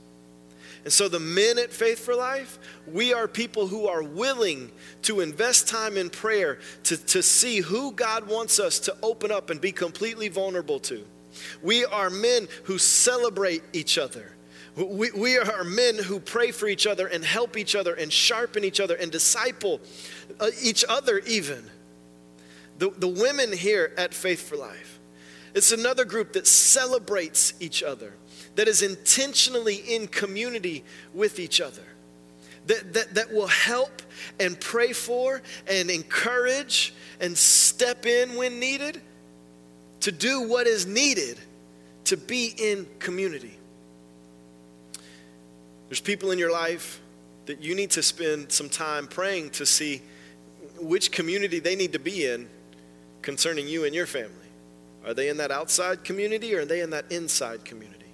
And 0.85 0.93
so, 0.93 1.09
the 1.09 1.21
men 1.21 1.59
at 1.59 1.73
Faith 1.73 1.99
for 1.99 2.15
Life, 2.15 2.59
we 2.87 3.15
are 3.15 3.27
people 3.27 3.67
who 3.67 3.87
are 3.87 4.03
willing 4.03 4.71
to 5.03 5.21
invest 5.21 5.67
time 5.67 5.97
in 5.97 6.11
prayer 6.11 6.59
to, 6.85 6.97
to 7.07 7.23
see 7.23 7.61
who 7.61 7.93
God 7.93 8.29
wants 8.29 8.61
us 8.61 8.79
to 8.81 8.97
open 9.03 9.33
up 9.33 9.49
and 9.49 9.61
be 9.61 9.73
completely 9.73 10.29
vulnerable 10.29 10.79
to. 10.81 11.05
We 11.63 11.87
are 11.87 12.11
men 12.11 12.49
who 12.65 12.79
celebrate 12.79 13.63
each 13.73 13.97
other. 13.97 14.34
We, 14.77 15.13
we 15.13 15.39
are 15.39 15.63
men 15.63 15.97
who 15.97 16.19
pray 16.19 16.51
for 16.51 16.67
each 16.67 16.87
other 16.87 17.07
and 17.07 17.25
help 17.25 17.57
each 17.57 17.77
other 17.77 17.95
and 17.95 18.13
sharpen 18.13 18.65
each 18.65 18.81
other 18.81 18.97
and 18.97 19.11
disciple 19.13 19.81
uh, 20.41 20.51
each 20.61 20.85
other, 20.89 21.21
even. 21.27 21.71
The, 22.79 22.91
the 22.91 23.09
women 23.09 23.53
here 23.53 23.93
at 23.97 24.13
Faith 24.13 24.49
for 24.49 24.57
Life, 24.57 24.99
it's 25.55 25.71
another 25.71 26.05
group 26.05 26.33
that 26.33 26.49
celebrates 26.49 27.55
each 27.61 27.85
other, 27.85 28.15
that 28.57 28.67
is 28.67 28.83
intentionally 28.83 29.77
in 29.77 30.09
community 30.09 30.83
with 31.13 31.39
each 31.39 31.61
other, 31.61 31.85
that, 32.67 32.93
that, 32.95 33.15
that 33.15 33.33
will 33.33 33.47
help 33.47 34.03
and 34.41 34.59
pray 34.59 34.93
for 34.93 35.41
and 35.69 35.89
encourage 35.89 36.95
and 37.21 37.39
step 37.39 38.07
in 38.07 38.35
when 38.35 38.59
needed 38.59 39.01
to 40.01 40.11
do 40.11 40.49
what 40.49 40.67
is 40.67 40.85
needed 40.85 41.39
to 42.07 42.17
be 42.17 42.53
in 42.59 42.89
community. 42.99 43.57
There's 45.95 46.01
people 46.01 46.33
in 46.33 46.41
your 46.41 46.51
life 46.51 47.01
that 47.47 47.63
you 47.63 47.77
need 47.77 47.93
to 47.93 48.03
spend 48.03 48.51
some 48.51 48.69
time 48.69 49.07
praying 49.07 49.51
to 49.51 49.65
see 49.65 50.03
which 50.81 51.13
community 51.13 51.61
they 51.61 51.77
need 51.77 51.93
to 51.93 52.01
be 52.01 52.27
in 52.27 52.49
concerning 53.23 53.69
you 53.69 53.85
and 53.85 53.95
your 53.95 54.07
family. 54.07 54.49
Are 55.07 55.15
they 55.15 55.29
in 55.29 55.37
that 55.37 55.53
outside 55.53 56.03
community 56.03 56.53
or 56.57 56.63
are 56.63 56.65
they 56.65 56.81
in 56.81 56.91
that 56.91 57.13
inside 57.13 57.65
community? 57.65 58.13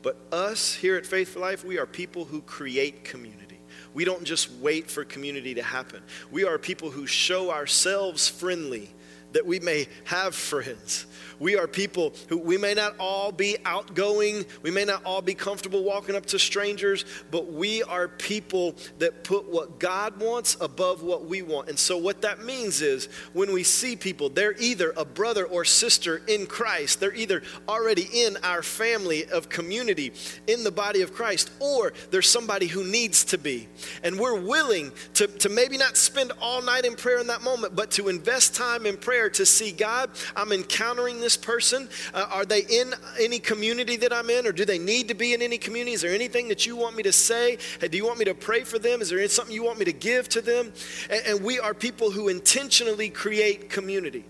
But 0.00 0.16
us 0.32 0.72
here 0.72 0.96
at 0.96 1.04
Faith 1.04 1.34
for 1.34 1.40
Life, 1.40 1.62
we 1.62 1.78
are 1.78 1.84
people 1.84 2.24
who 2.24 2.40
create 2.40 3.04
community. 3.04 3.58
We 3.92 4.06
don't 4.06 4.24
just 4.24 4.50
wait 4.52 4.90
for 4.90 5.04
community 5.04 5.52
to 5.56 5.62
happen. 5.62 6.02
We 6.30 6.44
are 6.44 6.56
people 6.56 6.90
who 6.90 7.06
show 7.06 7.50
ourselves 7.50 8.28
friendly 8.30 8.88
that 9.32 9.46
we 9.46 9.60
may 9.60 9.86
have 10.04 10.34
friends. 10.34 11.06
We 11.38 11.56
are 11.56 11.68
people 11.68 12.14
who 12.28 12.38
we 12.38 12.58
may 12.58 12.74
not 12.74 12.96
all 12.98 13.30
be 13.30 13.56
outgoing, 13.64 14.44
we 14.62 14.70
may 14.70 14.84
not 14.84 15.04
all 15.04 15.22
be 15.22 15.34
comfortable 15.34 15.84
walking 15.84 16.16
up 16.16 16.26
to 16.26 16.38
strangers, 16.38 17.04
but 17.30 17.52
we 17.52 17.82
are 17.84 18.08
people 18.08 18.74
that 18.98 19.22
put 19.24 19.48
what 19.48 19.78
God 19.78 20.20
wants 20.20 20.56
above 20.60 21.02
what 21.02 21.26
we 21.26 21.42
want. 21.42 21.68
And 21.68 21.78
so, 21.78 21.96
what 21.96 22.22
that 22.22 22.44
means 22.44 22.80
is 22.80 23.06
when 23.32 23.52
we 23.52 23.62
see 23.62 23.94
people, 23.94 24.28
they're 24.28 24.56
either 24.58 24.92
a 24.96 25.04
brother 25.04 25.44
or 25.44 25.64
sister 25.64 26.22
in 26.26 26.46
Christ, 26.46 27.00
they're 27.00 27.14
either 27.14 27.42
already 27.68 28.08
in 28.12 28.36
our 28.42 28.62
family 28.62 29.26
of 29.26 29.48
community 29.48 30.12
in 30.46 30.64
the 30.64 30.72
body 30.72 31.02
of 31.02 31.12
Christ, 31.12 31.50
or 31.60 31.92
there's 32.10 32.28
somebody 32.28 32.66
who 32.66 32.84
needs 32.84 33.24
to 33.24 33.38
be. 33.38 33.68
And 34.02 34.18
we're 34.18 34.40
willing 34.40 34.90
to, 35.14 35.26
to 35.26 35.48
maybe 35.48 35.78
not 35.78 35.96
spend 35.96 36.32
all 36.40 36.62
night 36.62 36.84
in 36.84 36.96
prayer 36.96 37.18
in 37.18 37.28
that 37.28 37.42
moment, 37.42 37.76
but 37.76 37.90
to 37.92 38.08
invest 38.08 38.54
time 38.54 38.86
in 38.86 38.96
prayer 38.96 39.17
to 39.26 39.46
see 39.46 39.72
God, 39.72 40.10
I'm 40.36 40.52
encountering 40.52 41.20
this 41.20 41.36
person? 41.36 41.88
Uh, 42.14 42.26
are 42.30 42.44
they 42.44 42.60
in 42.60 42.94
any 43.18 43.38
community 43.38 43.96
that 43.96 44.12
I'm 44.12 44.30
in, 44.30 44.46
or 44.46 44.52
do 44.52 44.64
they 44.64 44.78
need 44.78 45.08
to 45.08 45.14
be 45.14 45.34
in 45.34 45.42
any 45.42 45.58
community? 45.58 45.92
Is 45.94 46.02
there 46.02 46.14
anything 46.14 46.48
that 46.48 46.66
you 46.66 46.76
want 46.76 46.96
me 46.96 47.02
to 47.02 47.12
say? 47.12 47.58
Hey, 47.80 47.88
do 47.88 47.96
you 47.96 48.06
want 48.06 48.18
me 48.18 48.26
to 48.26 48.34
pray 48.34 48.64
for 48.64 48.78
them? 48.78 49.00
Is 49.00 49.10
there 49.10 49.26
something 49.28 49.54
you 49.54 49.64
want 49.64 49.78
me 49.78 49.86
to 49.86 49.92
give 49.92 50.28
to 50.30 50.40
them? 50.40 50.72
And, 51.10 51.22
and 51.26 51.44
we 51.44 51.58
are 51.58 51.74
people 51.74 52.10
who 52.10 52.28
intentionally 52.28 53.08
create 53.08 53.70
community. 53.70 54.24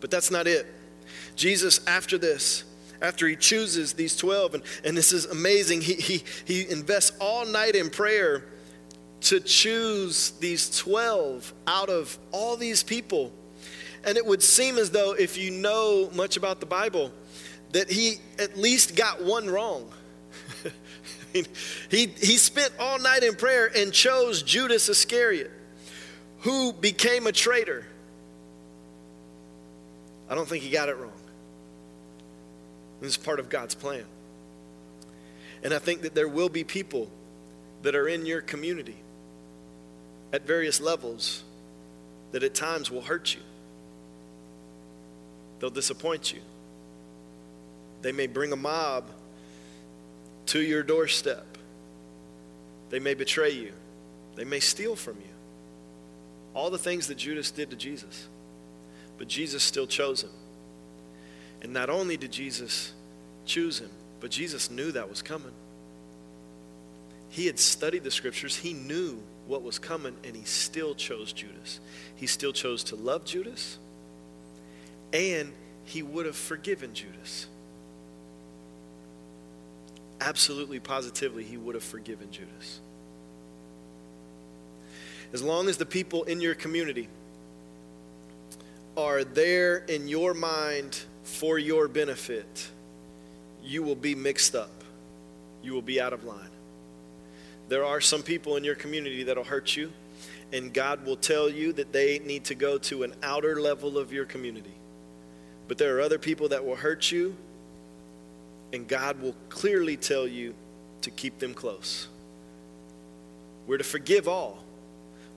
But 0.00 0.10
that's 0.10 0.30
not 0.30 0.46
it. 0.46 0.66
Jesus, 1.36 1.80
after 1.86 2.18
this, 2.18 2.64
after 3.00 3.28
he 3.28 3.36
chooses 3.36 3.92
these 3.92 4.16
12, 4.16 4.54
and, 4.54 4.62
and 4.84 4.96
this 4.96 5.12
is 5.12 5.26
amazing, 5.26 5.82
he, 5.82 5.94
he, 5.94 6.24
he 6.44 6.68
invests 6.68 7.16
all 7.20 7.46
night 7.46 7.74
in 7.74 7.90
prayer 7.90 8.44
to 9.28 9.40
choose 9.40 10.32
these 10.40 10.76
12 10.78 11.52
out 11.66 11.88
of 11.88 12.18
all 12.32 12.56
these 12.56 12.82
people 12.82 13.32
and 14.06 14.16
it 14.16 14.24
would 14.24 14.42
seem 14.42 14.78
as 14.78 14.92
though, 14.92 15.14
if 15.14 15.36
you 15.36 15.50
know 15.50 16.08
much 16.14 16.36
about 16.36 16.60
the 16.60 16.66
Bible, 16.66 17.10
that 17.72 17.90
he 17.90 18.18
at 18.38 18.56
least 18.56 18.94
got 18.94 19.22
one 19.22 19.50
wrong. 19.50 19.90
he, 21.32 21.44
he 21.90 22.36
spent 22.38 22.72
all 22.78 23.00
night 23.00 23.24
in 23.24 23.34
prayer 23.34 23.68
and 23.76 23.92
chose 23.92 24.44
Judas 24.44 24.88
Iscariot, 24.88 25.50
who 26.40 26.72
became 26.72 27.26
a 27.26 27.32
traitor. 27.32 27.84
I 30.30 30.36
don't 30.36 30.48
think 30.48 30.62
he 30.62 30.70
got 30.70 30.88
it 30.88 30.96
wrong. 30.96 31.10
This 33.00 33.10
is 33.10 33.16
part 33.16 33.40
of 33.40 33.48
God's 33.48 33.74
plan. 33.74 34.04
And 35.64 35.74
I 35.74 35.80
think 35.80 36.02
that 36.02 36.14
there 36.14 36.28
will 36.28 36.48
be 36.48 36.62
people 36.62 37.10
that 37.82 37.96
are 37.96 38.06
in 38.06 38.24
your 38.24 38.40
community 38.40 38.96
at 40.32 40.46
various 40.46 40.80
levels 40.80 41.44
that 42.32 42.42
at 42.42 42.54
times 42.54 42.90
will 42.90 43.02
hurt 43.02 43.34
you. 43.34 43.40
They'll 45.58 45.70
disappoint 45.70 46.32
you. 46.32 46.40
They 48.02 48.12
may 48.12 48.26
bring 48.26 48.52
a 48.52 48.56
mob 48.56 49.04
to 50.46 50.60
your 50.60 50.82
doorstep. 50.82 51.44
They 52.90 52.98
may 52.98 53.14
betray 53.14 53.50
you. 53.50 53.72
They 54.36 54.44
may 54.44 54.60
steal 54.60 54.96
from 54.96 55.16
you. 55.16 55.34
All 56.54 56.70
the 56.70 56.78
things 56.78 57.08
that 57.08 57.16
Judas 57.16 57.50
did 57.50 57.70
to 57.70 57.76
Jesus. 57.76 58.28
But 59.18 59.28
Jesus 59.28 59.62
still 59.62 59.86
chose 59.86 60.22
him. 60.22 60.30
And 61.62 61.72
not 61.72 61.90
only 61.90 62.16
did 62.16 62.32
Jesus 62.32 62.92
choose 63.44 63.78
him, 63.78 63.90
but 64.20 64.30
Jesus 64.30 64.70
knew 64.70 64.92
that 64.92 65.08
was 65.08 65.22
coming. 65.22 65.52
He 67.36 67.44
had 67.44 67.58
studied 67.58 68.02
the 68.02 68.10
scriptures, 68.10 68.56
he 68.56 68.72
knew 68.72 69.22
what 69.46 69.62
was 69.62 69.78
coming, 69.78 70.16
and 70.24 70.34
he 70.34 70.44
still 70.44 70.94
chose 70.94 71.34
Judas. 71.34 71.80
He 72.14 72.26
still 72.26 72.54
chose 72.54 72.82
to 72.84 72.96
love 72.96 73.26
Judas 73.26 73.76
and 75.12 75.52
he 75.84 76.02
would 76.02 76.24
have 76.26 76.34
forgiven 76.34 76.94
Judas. 76.94 77.46
Absolutely, 80.20 80.80
positively, 80.80 81.44
he 81.44 81.56
would 81.56 81.74
have 81.74 81.84
forgiven 81.84 82.30
Judas. 82.30 82.80
As 85.32 85.42
long 85.42 85.68
as 85.68 85.76
the 85.76 85.86
people 85.86 86.24
in 86.24 86.40
your 86.40 86.54
community 86.54 87.08
are 88.96 89.24
there 89.24 89.78
in 89.88 90.08
your 90.08 90.32
mind 90.32 90.98
for 91.22 91.58
your 91.58 91.86
benefit, 91.86 92.70
you 93.62 93.82
will 93.82 93.94
be 93.94 94.14
mixed 94.14 94.54
up. 94.54 94.70
You 95.62 95.74
will 95.74 95.82
be 95.82 96.00
out 96.00 96.14
of 96.14 96.24
line. 96.24 96.55
There 97.68 97.84
are 97.84 98.00
some 98.00 98.22
people 98.22 98.56
in 98.56 98.64
your 98.64 98.74
community 98.74 99.24
that'll 99.24 99.44
hurt 99.44 99.76
you, 99.76 99.92
and 100.52 100.72
God 100.72 101.04
will 101.04 101.16
tell 101.16 101.48
you 101.50 101.72
that 101.74 101.92
they 101.92 102.20
need 102.20 102.44
to 102.44 102.54
go 102.54 102.78
to 102.78 103.02
an 103.02 103.14
outer 103.22 103.60
level 103.60 103.98
of 103.98 104.12
your 104.12 104.24
community. 104.24 104.74
But 105.68 105.78
there 105.78 105.96
are 105.96 106.00
other 106.00 106.18
people 106.18 106.48
that 106.50 106.64
will 106.64 106.76
hurt 106.76 107.10
you, 107.10 107.36
and 108.72 108.86
God 108.86 109.20
will 109.20 109.34
clearly 109.48 109.96
tell 109.96 110.26
you 110.26 110.54
to 111.02 111.10
keep 111.10 111.38
them 111.38 111.54
close. 111.54 112.08
We're 113.66 113.78
to 113.78 113.84
forgive 113.84 114.28
all, 114.28 114.62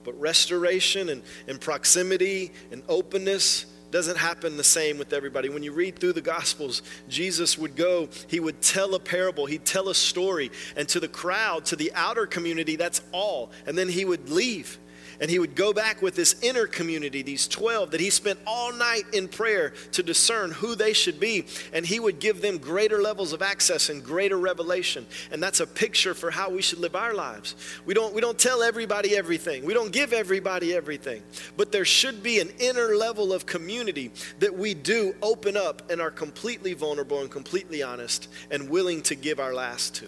but 0.04 0.18
restoration 0.20 1.08
and, 1.08 1.22
and 1.48 1.60
proximity 1.60 2.52
and 2.70 2.82
openness 2.88 3.66
doesn't 3.90 4.16
happen 4.16 4.56
the 4.56 4.64
same 4.64 4.98
with 4.98 5.12
everybody. 5.12 5.48
When 5.48 5.62
you 5.62 5.72
read 5.72 5.98
through 5.98 6.14
the 6.14 6.20
Gospels, 6.20 6.82
Jesus 7.08 7.56
would 7.56 7.76
go, 7.76 8.08
he 8.26 8.40
would 8.40 8.60
tell 8.60 8.94
a 8.94 9.00
parable, 9.00 9.46
he'd 9.46 9.64
tell 9.64 9.88
a 9.88 9.94
story, 9.94 10.50
and 10.76 10.88
to 10.88 10.98
the 10.98 11.08
crowd, 11.08 11.64
to 11.66 11.76
the 11.76 11.92
outer 11.94 12.26
community, 12.26 12.76
that's 12.76 13.02
all. 13.12 13.52
And 13.66 13.78
then 13.78 13.88
he 13.88 14.04
would 14.04 14.28
leave 14.28 14.78
and 15.20 15.30
he 15.30 15.38
would 15.38 15.54
go 15.54 15.72
back 15.72 16.00
with 16.00 16.16
this 16.16 16.42
inner 16.42 16.66
community, 16.66 17.22
these 17.22 17.46
12 17.46 17.90
that 17.90 18.00
he 18.00 18.10
spent 18.10 18.38
all 18.46 18.72
night 18.72 19.04
in 19.12 19.28
prayer 19.28 19.74
to 19.92 20.02
discern 20.02 20.50
who 20.50 20.74
they 20.74 20.94
should 20.94 21.20
be. 21.20 21.46
And 21.72 21.84
he 21.84 22.00
would 22.00 22.20
give 22.20 22.40
them 22.40 22.58
greater 22.58 23.02
levels 23.02 23.32
of 23.32 23.42
access 23.42 23.90
and 23.90 24.02
greater 24.02 24.38
revelation. 24.38 25.06
And 25.30 25.42
that's 25.42 25.60
a 25.60 25.66
picture 25.66 26.14
for 26.14 26.30
how 26.30 26.50
we 26.50 26.62
should 26.62 26.78
live 26.78 26.96
our 26.96 27.14
lives. 27.14 27.54
We 27.84 27.92
don't, 27.92 28.14
we 28.14 28.20
don't 28.20 28.38
tell 28.38 28.62
everybody 28.62 29.16
everything, 29.16 29.64
we 29.64 29.74
don't 29.74 29.92
give 29.92 30.12
everybody 30.12 30.74
everything. 30.74 31.22
But 31.56 31.70
there 31.70 31.84
should 31.84 32.22
be 32.22 32.40
an 32.40 32.50
inner 32.58 32.96
level 32.96 33.32
of 33.32 33.44
community 33.44 34.12
that 34.38 34.56
we 34.56 34.74
do 34.74 35.14
open 35.20 35.56
up 35.56 35.90
and 35.90 36.00
are 36.00 36.10
completely 36.10 36.72
vulnerable 36.72 37.20
and 37.20 37.30
completely 37.30 37.82
honest 37.82 38.28
and 38.50 38.70
willing 38.70 39.02
to 39.02 39.14
give 39.14 39.38
our 39.38 39.54
last 39.54 39.94
to. 39.96 40.06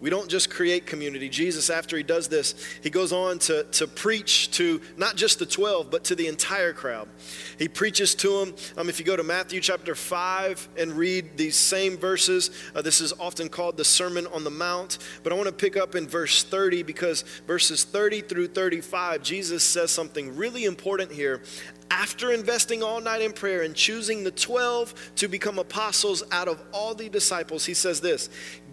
We 0.00 0.08
don't 0.08 0.28
just 0.28 0.50
create 0.50 0.86
community. 0.86 1.28
Jesus, 1.28 1.68
after 1.68 1.96
he 1.96 2.02
does 2.02 2.28
this, 2.28 2.54
he 2.82 2.88
goes 2.88 3.12
on 3.12 3.38
to, 3.40 3.64
to 3.64 3.86
preach 3.86 4.50
to 4.52 4.80
not 4.96 5.16
just 5.16 5.38
the 5.38 5.46
12, 5.46 5.90
but 5.90 6.04
to 6.04 6.14
the 6.14 6.26
entire 6.26 6.72
crowd. 6.72 7.08
He 7.58 7.68
preaches 7.68 8.14
to 8.16 8.40
them. 8.40 8.54
Um, 8.78 8.88
if 8.88 8.98
you 8.98 9.04
go 9.04 9.16
to 9.16 9.22
Matthew 9.22 9.60
chapter 9.60 9.94
5 9.94 10.70
and 10.78 10.92
read 10.92 11.36
these 11.36 11.56
same 11.56 11.98
verses, 11.98 12.50
uh, 12.74 12.80
this 12.80 13.02
is 13.02 13.12
often 13.20 13.50
called 13.50 13.76
the 13.76 13.84
Sermon 13.84 14.26
on 14.28 14.42
the 14.42 14.50
Mount. 14.50 14.98
But 15.22 15.32
I 15.32 15.36
want 15.36 15.48
to 15.48 15.54
pick 15.54 15.76
up 15.76 15.94
in 15.94 16.08
verse 16.08 16.44
30 16.44 16.82
because 16.82 17.22
verses 17.46 17.84
30 17.84 18.22
through 18.22 18.48
35, 18.48 19.22
Jesus 19.22 19.62
says 19.62 19.90
something 19.90 20.34
really 20.34 20.64
important 20.64 21.12
here 21.12 21.42
after 21.90 22.32
investing 22.32 22.82
all 22.82 23.00
night 23.00 23.20
in 23.20 23.32
prayer 23.32 23.62
and 23.62 23.74
choosing 23.74 24.22
the 24.22 24.30
12 24.30 25.12
to 25.16 25.28
become 25.28 25.58
apostles 25.58 26.22
out 26.30 26.46
of 26.46 26.62
all 26.72 26.94
the 26.94 27.08
disciples, 27.08 27.64
he 27.64 27.74
says 27.74 28.00
this 28.00 28.30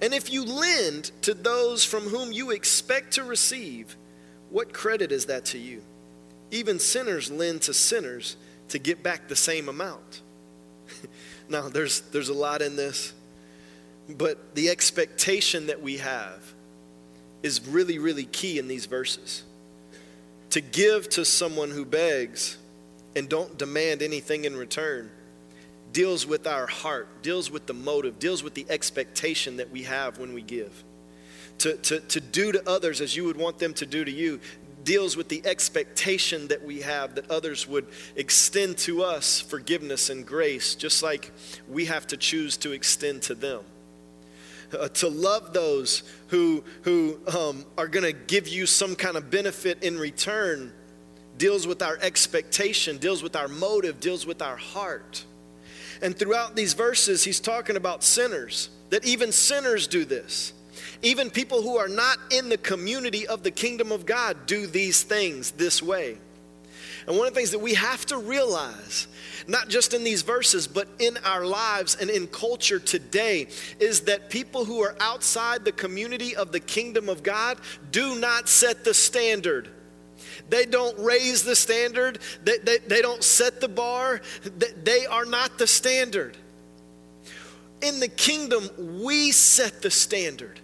And 0.00 0.12
if 0.12 0.30
you 0.30 0.44
lend 0.44 1.10
to 1.22 1.34
those 1.34 1.84
from 1.84 2.04
whom 2.04 2.32
you 2.32 2.50
expect 2.50 3.14
to 3.14 3.24
receive, 3.24 3.96
what 4.50 4.72
credit 4.72 5.12
is 5.12 5.26
that 5.26 5.46
to 5.46 5.58
you? 5.58 5.82
Even 6.50 6.78
sinners 6.78 7.30
lend 7.30 7.62
to 7.62 7.74
sinners 7.74 8.36
to 8.68 8.78
get 8.78 9.02
back 9.02 9.28
the 9.28 9.36
same 9.36 9.68
amount. 9.68 10.22
now, 11.48 11.68
there's, 11.68 12.00
there's 12.00 12.28
a 12.28 12.34
lot 12.34 12.62
in 12.62 12.76
this, 12.76 13.12
but 14.08 14.54
the 14.54 14.68
expectation 14.68 15.66
that 15.66 15.82
we 15.82 15.98
have 15.98 16.40
is 17.42 17.66
really, 17.66 17.98
really 17.98 18.24
key 18.24 18.58
in 18.58 18.68
these 18.68 18.86
verses. 18.86 19.42
To 20.50 20.60
give 20.60 21.08
to 21.10 21.24
someone 21.24 21.70
who 21.70 21.84
begs 21.84 22.56
and 23.14 23.28
don't 23.28 23.56
demand 23.58 24.02
anything 24.02 24.44
in 24.44 24.56
return 24.56 25.10
deals 25.96 26.26
with 26.26 26.46
our 26.46 26.66
heart, 26.66 27.08
deals 27.22 27.50
with 27.50 27.66
the 27.66 27.72
motive, 27.72 28.18
deals 28.18 28.42
with 28.42 28.52
the 28.52 28.66
expectation 28.68 29.56
that 29.56 29.70
we 29.70 29.82
have 29.82 30.18
when 30.18 30.34
we 30.34 30.42
give. 30.42 30.84
To, 31.60 31.74
to, 31.74 32.00
to 32.00 32.20
do 32.20 32.52
to 32.52 32.68
others 32.68 33.00
as 33.00 33.16
you 33.16 33.24
would 33.24 33.38
want 33.38 33.58
them 33.58 33.72
to 33.72 33.86
do 33.86 34.04
to 34.04 34.10
you 34.10 34.38
deals 34.84 35.16
with 35.16 35.30
the 35.30 35.40
expectation 35.46 36.48
that 36.48 36.62
we 36.62 36.82
have 36.82 37.14
that 37.14 37.30
others 37.30 37.66
would 37.66 37.86
extend 38.14 38.76
to 38.76 39.02
us 39.02 39.40
forgiveness 39.40 40.10
and 40.10 40.26
grace, 40.26 40.74
just 40.74 41.02
like 41.02 41.32
we 41.66 41.86
have 41.86 42.06
to 42.08 42.18
choose 42.18 42.58
to 42.58 42.72
extend 42.72 43.22
to 43.22 43.34
them. 43.34 43.62
Uh, 44.78 44.88
to 44.88 45.08
love 45.08 45.54
those 45.54 46.02
who, 46.28 46.62
who 46.82 47.18
um, 47.34 47.64
are 47.78 47.88
going 47.88 48.04
to 48.04 48.12
give 48.12 48.46
you 48.46 48.66
some 48.66 48.94
kind 48.94 49.16
of 49.16 49.30
benefit 49.30 49.82
in 49.82 49.98
return 49.98 50.74
deals 51.38 51.66
with 51.66 51.80
our 51.80 51.96
expectation, 52.02 52.98
deals 52.98 53.22
with 53.22 53.34
our 53.34 53.48
motive, 53.48 53.98
deals 53.98 54.26
with 54.26 54.42
our 54.42 54.56
heart. 54.56 55.24
And 56.02 56.16
throughout 56.16 56.56
these 56.56 56.74
verses, 56.74 57.24
he's 57.24 57.40
talking 57.40 57.76
about 57.76 58.02
sinners, 58.02 58.70
that 58.90 59.04
even 59.04 59.32
sinners 59.32 59.86
do 59.86 60.04
this. 60.04 60.52
Even 61.02 61.30
people 61.30 61.62
who 61.62 61.76
are 61.76 61.88
not 61.88 62.18
in 62.30 62.48
the 62.48 62.58
community 62.58 63.26
of 63.26 63.42
the 63.42 63.50
kingdom 63.50 63.92
of 63.92 64.06
God 64.06 64.46
do 64.46 64.66
these 64.66 65.02
things 65.02 65.52
this 65.52 65.82
way. 65.82 66.18
And 67.06 67.16
one 67.16 67.28
of 67.28 67.34
the 67.34 67.38
things 67.38 67.52
that 67.52 67.60
we 67.60 67.74
have 67.74 68.04
to 68.06 68.18
realize, 68.18 69.06
not 69.46 69.68
just 69.68 69.94
in 69.94 70.02
these 70.02 70.22
verses, 70.22 70.66
but 70.66 70.88
in 70.98 71.16
our 71.18 71.44
lives 71.46 71.96
and 72.00 72.10
in 72.10 72.26
culture 72.26 72.80
today, 72.80 73.46
is 73.78 74.02
that 74.02 74.28
people 74.28 74.64
who 74.64 74.82
are 74.82 74.96
outside 74.98 75.64
the 75.64 75.72
community 75.72 76.34
of 76.34 76.50
the 76.50 76.58
kingdom 76.58 77.08
of 77.08 77.22
God 77.22 77.58
do 77.92 78.18
not 78.18 78.48
set 78.48 78.82
the 78.84 78.94
standard. 78.94 79.70
They 80.48 80.64
don't 80.64 80.98
raise 80.98 81.42
the 81.42 81.56
standard, 81.56 82.18
they, 82.44 82.58
they, 82.58 82.78
they 82.78 83.02
don't 83.02 83.22
set 83.22 83.60
the 83.60 83.68
bar, 83.68 84.20
they, 84.44 84.72
they 84.82 85.06
are 85.06 85.24
not 85.24 85.58
the 85.58 85.66
standard. 85.66 86.36
In 87.82 88.00
the 88.00 88.08
kingdom, 88.08 88.68
we 89.04 89.32
set 89.32 89.82
the 89.82 89.90
standard. 89.90 90.60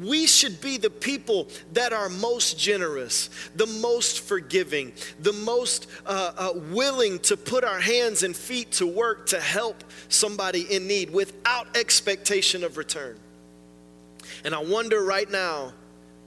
We 0.00 0.26
should 0.26 0.60
be 0.60 0.76
the 0.76 0.90
people 0.90 1.48
that 1.72 1.92
are 1.92 2.08
most 2.08 2.58
generous, 2.58 3.30
the 3.54 3.66
most 3.66 4.20
forgiving, 4.20 4.92
the 5.20 5.32
most 5.32 5.88
uh, 6.04 6.32
uh, 6.36 6.52
willing 6.72 7.18
to 7.20 7.36
put 7.36 7.64
our 7.64 7.80
hands 7.80 8.22
and 8.22 8.36
feet 8.36 8.72
to 8.72 8.86
work 8.86 9.26
to 9.28 9.40
help 9.40 9.84
somebody 10.08 10.62
in 10.74 10.86
need 10.86 11.10
without 11.10 11.76
expectation 11.76 12.64
of 12.64 12.76
return. 12.76 13.18
And 14.44 14.54
I 14.54 14.62
wonder 14.62 15.02
right 15.02 15.30
now, 15.30 15.72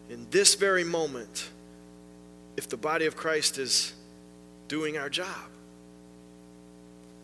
in 0.09 0.27
this 0.31 0.55
very 0.55 0.83
moment, 0.83 1.49
if 2.57 2.69
the 2.69 2.77
body 2.77 3.05
of 3.05 3.15
Christ 3.15 3.57
is 3.57 3.93
doing 4.67 4.97
our 4.97 5.09
job. 5.09 5.27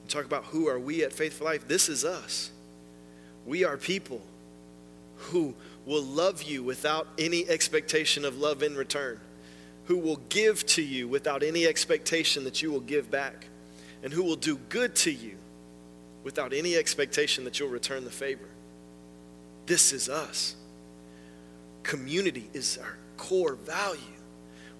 Talk 0.07 0.25
about 0.25 0.45
who 0.45 0.67
are 0.67 0.79
we 0.79 1.03
at 1.03 1.11
Faith 1.11 1.37
for 1.37 1.43
Life? 1.43 1.67
This 1.67 1.89
is 1.89 2.05
us. 2.05 2.51
We 3.45 3.63
are 3.63 3.77
people 3.77 4.21
who 5.17 5.53
will 5.85 6.03
love 6.03 6.43
you 6.43 6.63
without 6.63 7.07
any 7.17 7.47
expectation 7.47 8.25
of 8.25 8.37
love 8.37 8.63
in 8.63 8.75
return, 8.75 9.19
who 9.85 9.97
will 9.97 10.19
give 10.29 10.65
to 10.67 10.81
you 10.81 11.07
without 11.07 11.43
any 11.43 11.65
expectation 11.65 12.43
that 12.43 12.61
you 12.61 12.71
will 12.71 12.81
give 12.81 13.09
back, 13.09 13.47
and 14.03 14.13
who 14.13 14.23
will 14.23 14.35
do 14.35 14.57
good 14.69 14.95
to 14.97 15.11
you 15.11 15.37
without 16.23 16.53
any 16.53 16.75
expectation 16.75 17.43
that 17.45 17.59
you'll 17.59 17.69
return 17.69 18.03
the 18.03 18.11
favor. 18.11 18.47
This 19.65 19.91
is 19.91 20.09
us. 20.09 20.55
Community 21.83 22.49
is 22.53 22.77
our 22.77 22.97
core 23.15 23.55
value. 23.55 24.01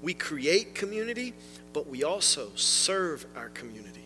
We 0.02 0.14
create 0.14 0.76
community, 0.76 1.34
but 1.74 1.88
we 1.88 2.04
also 2.04 2.50
serve 2.56 3.26
our 3.36 3.50
community. 3.50 4.06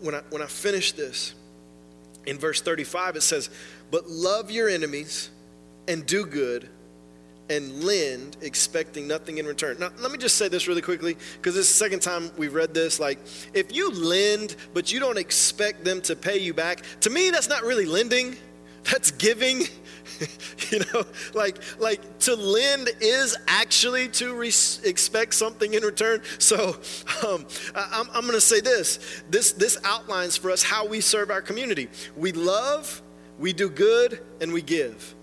When 0.00 0.14
I, 0.14 0.22
when 0.30 0.42
I 0.42 0.46
finish 0.46 0.92
this, 0.92 1.34
in 2.26 2.38
verse 2.38 2.60
35, 2.60 3.16
it 3.16 3.22
says, 3.22 3.50
But 3.90 4.08
love 4.08 4.50
your 4.50 4.68
enemies 4.68 5.30
and 5.88 6.04
do 6.04 6.26
good 6.26 6.68
and 7.50 7.82
lend, 7.82 8.36
expecting 8.42 9.08
nothing 9.08 9.38
in 9.38 9.46
return. 9.46 9.78
Now, 9.78 9.90
let 10.00 10.12
me 10.12 10.18
just 10.18 10.36
say 10.36 10.48
this 10.48 10.68
really 10.68 10.82
quickly, 10.82 11.16
because 11.36 11.54
this 11.54 11.66
is 11.66 11.72
the 11.72 11.84
second 11.84 12.00
time 12.00 12.30
we've 12.36 12.52
read 12.52 12.74
this. 12.74 13.00
Like, 13.00 13.18
if 13.54 13.74
you 13.74 13.90
lend, 13.90 14.56
but 14.74 14.92
you 14.92 15.00
don't 15.00 15.16
expect 15.16 15.84
them 15.84 16.02
to 16.02 16.14
pay 16.14 16.38
you 16.38 16.52
back, 16.52 16.82
to 17.00 17.10
me, 17.10 17.30
that's 17.30 17.48
not 17.48 17.62
really 17.62 17.86
lending, 17.86 18.36
that's 18.90 19.10
giving. 19.12 19.62
you 20.70 20.80
know, 20.92 21.04
like 21.32 21.58
like 21.78 22.18
to 22.20 22.34
lend 22.34 22.90
is 23.00 23.36
actually 23.46 24.08
to 24.08 24.34
re- 24.34 24.48
expect 24.84 25.34
something 25.34 25.74
in 25.74 25.82
return. 25.84 26.20
So 26.38 26.76
um, 27.26 27.46
I, 27.74 27.88
I'm, 27.92 28.08
I'm 28.12 28.22
going 28.22 28.32
to 28.32 28.40
say 28.40 28.60
this. 28.60 29.22
This 29.30 29.52
this 29.52 29.78
outlines 29.84 30.36
for 30.36 30.50
us 30.50 30.62
how 30.62 30.86
we 30.86 31.00
serve 31.00 31.30
our 31.30 31.42
community. 31.42 31.88
We 32.16 32.32
love 32.32 33.02
We 33.38 33.52
do 33.52 33.70
good 33.70 34.20
and 34.40 34.52
we 34.52 34.62
give. 34.62 35.14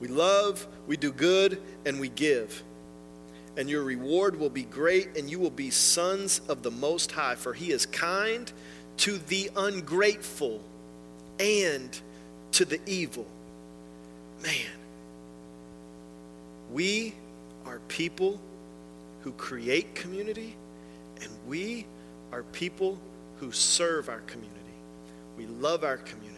We 0.00 0.08
love, 0.08 0.66
we 0.86 0.96
do 0.96 1.12
good, 1.12 1.60
and 1.86 1.98
we 1.98 2.08
give. 2.10 2.62
And 3.56 3.70
your 3.70 3.82
reward 3.82 4.38
will 4.38 4.50
be 4.50 4.64
great, 4.64 5.16
and 5.16 5.30
you 5.30 5.38
will 5.38 5.50
be 5.50 5.70
sons 5.70 6.40
of 6.48 6.62
the 6.62 6.70
Most 6.70 7.12
High, 7.12 7.36
for 7.36 7.54
He 7.54 7.70
is 7.70 7.86
kind 7.86 8.52
to 8.98 9.18
the 9.18 9.50
ungrateful 9.56 10.60
and 11.38 12.00
to 12.54 12.64
the 12.64 12.80
evil. 12.86 13.26
Man, 14.42 14.52
we 16.72 17.14
are 17.66 17.80
people 17.88 18.40
who 19.22 19.32
create 19.32 19.94
community, 19.94 20.54
and 21.20 21.30
we 21.46 21.86
are 22.32 22.44
people 22.44 22.98
who 23.38 23.50
serve 23.50 24.08
our 24.08 24.20
community. 24.20 24.60
We 25.36 25.46
love 25.46 25.82
our 25.82 25.96
community. 25.96 26.34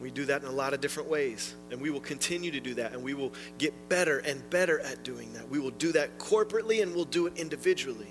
We 0.00 0.10
do 0.10 0.24
that 0.26 0.42
in 0.42 0.48
a 0.48 0.52
lot 0.52 0.74
of 0.74 0.80
different 0.80 1.08
ways, 1.08 1.54
and 1.70 1.80
we 1.80 1.90
will 1.90 2.00
continue 2.00 2.50
to 2.50 2.60
do 2.60 2.74
that, 2.74 2.92
and 2.92 3.02
we 3.02 3.14
will 3.14 3.32
get 3.58 3.88
better 3.88 4.18
and 4.18 4.48
better 4.50 4.80
at 4.80 5.04
doing 5.04 5.32
that. 5.34 5.48
We 5.48 5.60
will 5.60 5.70
do 5.70 5.92
that 5.92 6.18
corporately, 6.18 6.82
and 6.82 6.94
we'll 6.94 7.04
do 7.04 7.28
it 7.28 7.34
individually. 7.36 8.08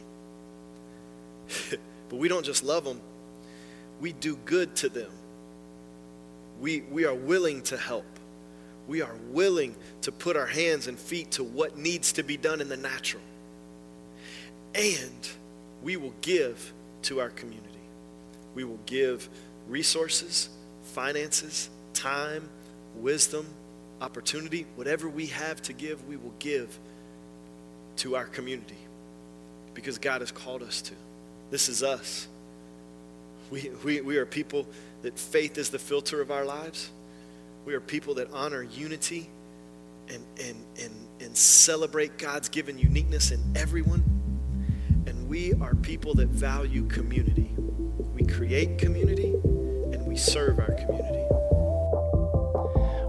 but 2.10 2.16
we 2.16 2.30
don't 2.30 2.46
just 2.46 2.64
love 2.64 2.86
them, 2.86 3.02
we 4.00 4.14
do 4.14 4.38
good 4.46 4.76
to 4.78 4.90
them. 4.90 5.12
We, 6.60 6.82
we 6.82 7.06
are 7.06 7.14
willing 7.14 7.62
to 7.64 7.78
help. 7.78 8.06
We 8.88 9.02
are 9.02 9.16
willing 9.30 9.76
to 10.02 10.12
put 10.12 10.38
our 10.38 10.46
hands 10.46 10.88
and 10.88 10.98
feet 10.98 11.32
to 11.32 11.44
what 11.44 11.78
needs 11.78 12.14
to 12.14 12.24
be 12.24 12.38
done 12.38 12.62
in 12.62 12.70
the 12.70 12.78
natural. 12.78 13.24
And 14.74 15.30
we 15.82 15.98
will 15.98 16.14
give 16.22 16.74
to 17.04 17.20
our 17.20 17.30
community. 17.30 17.70
We 18.54 18.64
will 18.64 18.80
give 18.86 19.28
resources, 19.68 20.50
finances, 20.84 21.70
time, 21.94 22.50
wisdom, 22.96 23.48
opportunity, 24.02 24.66
whatever 24.76 25.10
we 25.10 25.28
have 25.28 25.62
to 25.64 25.74
give, 25.74 26.06
we 26.08 26.18
will 26.18 26.34
give 26.40 26.78
to 27.98 28.16
our 28.16 28.26
community 28.26 28.78
because 29.74 29.98
God 29.98 30.22
has 30.22 30.32
called 30.32 30.64
us 30.64 30.82
to. 30.84 30.94
This 31.50 31.70
is 31.70 31.84
us. 31.84 32.28
We, 33.52 33.70
we, 33.84 34.02
we 34.02 34.18
are 34.18 34.26
people 34.26 34.68
that 35.06 35.20
faith 35.20 35.60
is 35.60 35.70
the 35.70 35.78
filter 35.78 36.20
of 36.20 36.32
our 36.32 36.44
lives. 36.44 36.90
We 37.64 37.76
are 37.76 37.80
people 37.80 38.16
that 38.16 38.28
honor 38.34 38.64
unity 38.64 39.30
and, 40.10 40.26
and, 40.44 40.66
and, 40.82 40.92
and 41.22 41.38
celebrate 41.38 42.18
God's 42.18 42.50
given 42.50 42.80
uniqueness 42.80 43.30
in 43.30 43.40
everyone. 43.56 44.04
And 45.06 45.30
we 45.30 45.54
are 45.62 45.76
people 45.76 46.16
that 46.16 46.30
value 46.30 46.88
community. 46.88 47.52
We 48.16 48.26
create 48.26 48.80
community 48.80 49.34
and 49.94 50.08
we 50.08 50.18
serve 50.18 50.58
our 50.58 50.74
community. 50.74 51.24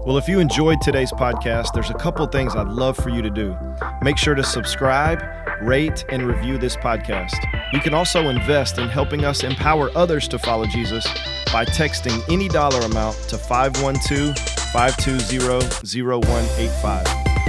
Well, 0.05 0.19
if 0.19 0.27
you 0.27 0.39
enjoyed 0.39 0.79
today's 0.81 1.11
podcast, 1.11 1.73
there's 1.73 1.89
a 1.89 1.95
couple 1.95 2.27
things 2.27 2.55
I'd 2.55 2.67
love 2.67 2.95
for 2.95 3.09
you 3.09 3.23
to 3.23 3.31
do. 3.31 3.57
Make 4.03 4.19
sure 4.19 4.35
to 4.35 4.43
subscribe, 4.43 5.23
rate, 5.63 6.05
and 6.09 6.27
review 6.27 6.59
this 6.59 6.75
podcast. 6.75 7.43
You 7.73 7.79
can 7.79 7.95
also 7.95 8.29
invest 8.29 8.77
in 8.77 8.87
helping 8.87 9.25
us 9.25 9.43
empower 9.43 9.89
others 9.97 10.27
to 10.27 10.37
follow 10.37 10.67
Jesus 10.67 11.07
by 11.51 11.65
texting 11.65 12.23
any 12.31 12.47
dollar 12.47 12.79
amount 12.81 13.15
to 13.29 13.37
512 13.37 14.37
520 14.71 16.01
0185. 16.01 17.03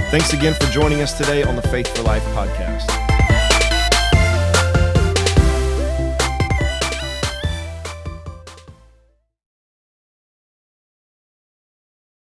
Thanks 0.09 0.33
again 0.33 0.53
for 0.55 0.65
joining 0.71 1.01
us 1.01 1.17
today 1.17 1.43
on 1.43 1.55
the 1.55 1.61
Faith 1.61 1.95
for 1.95 2.03
Life 2.03 2.23
podcast. 2.35 2.98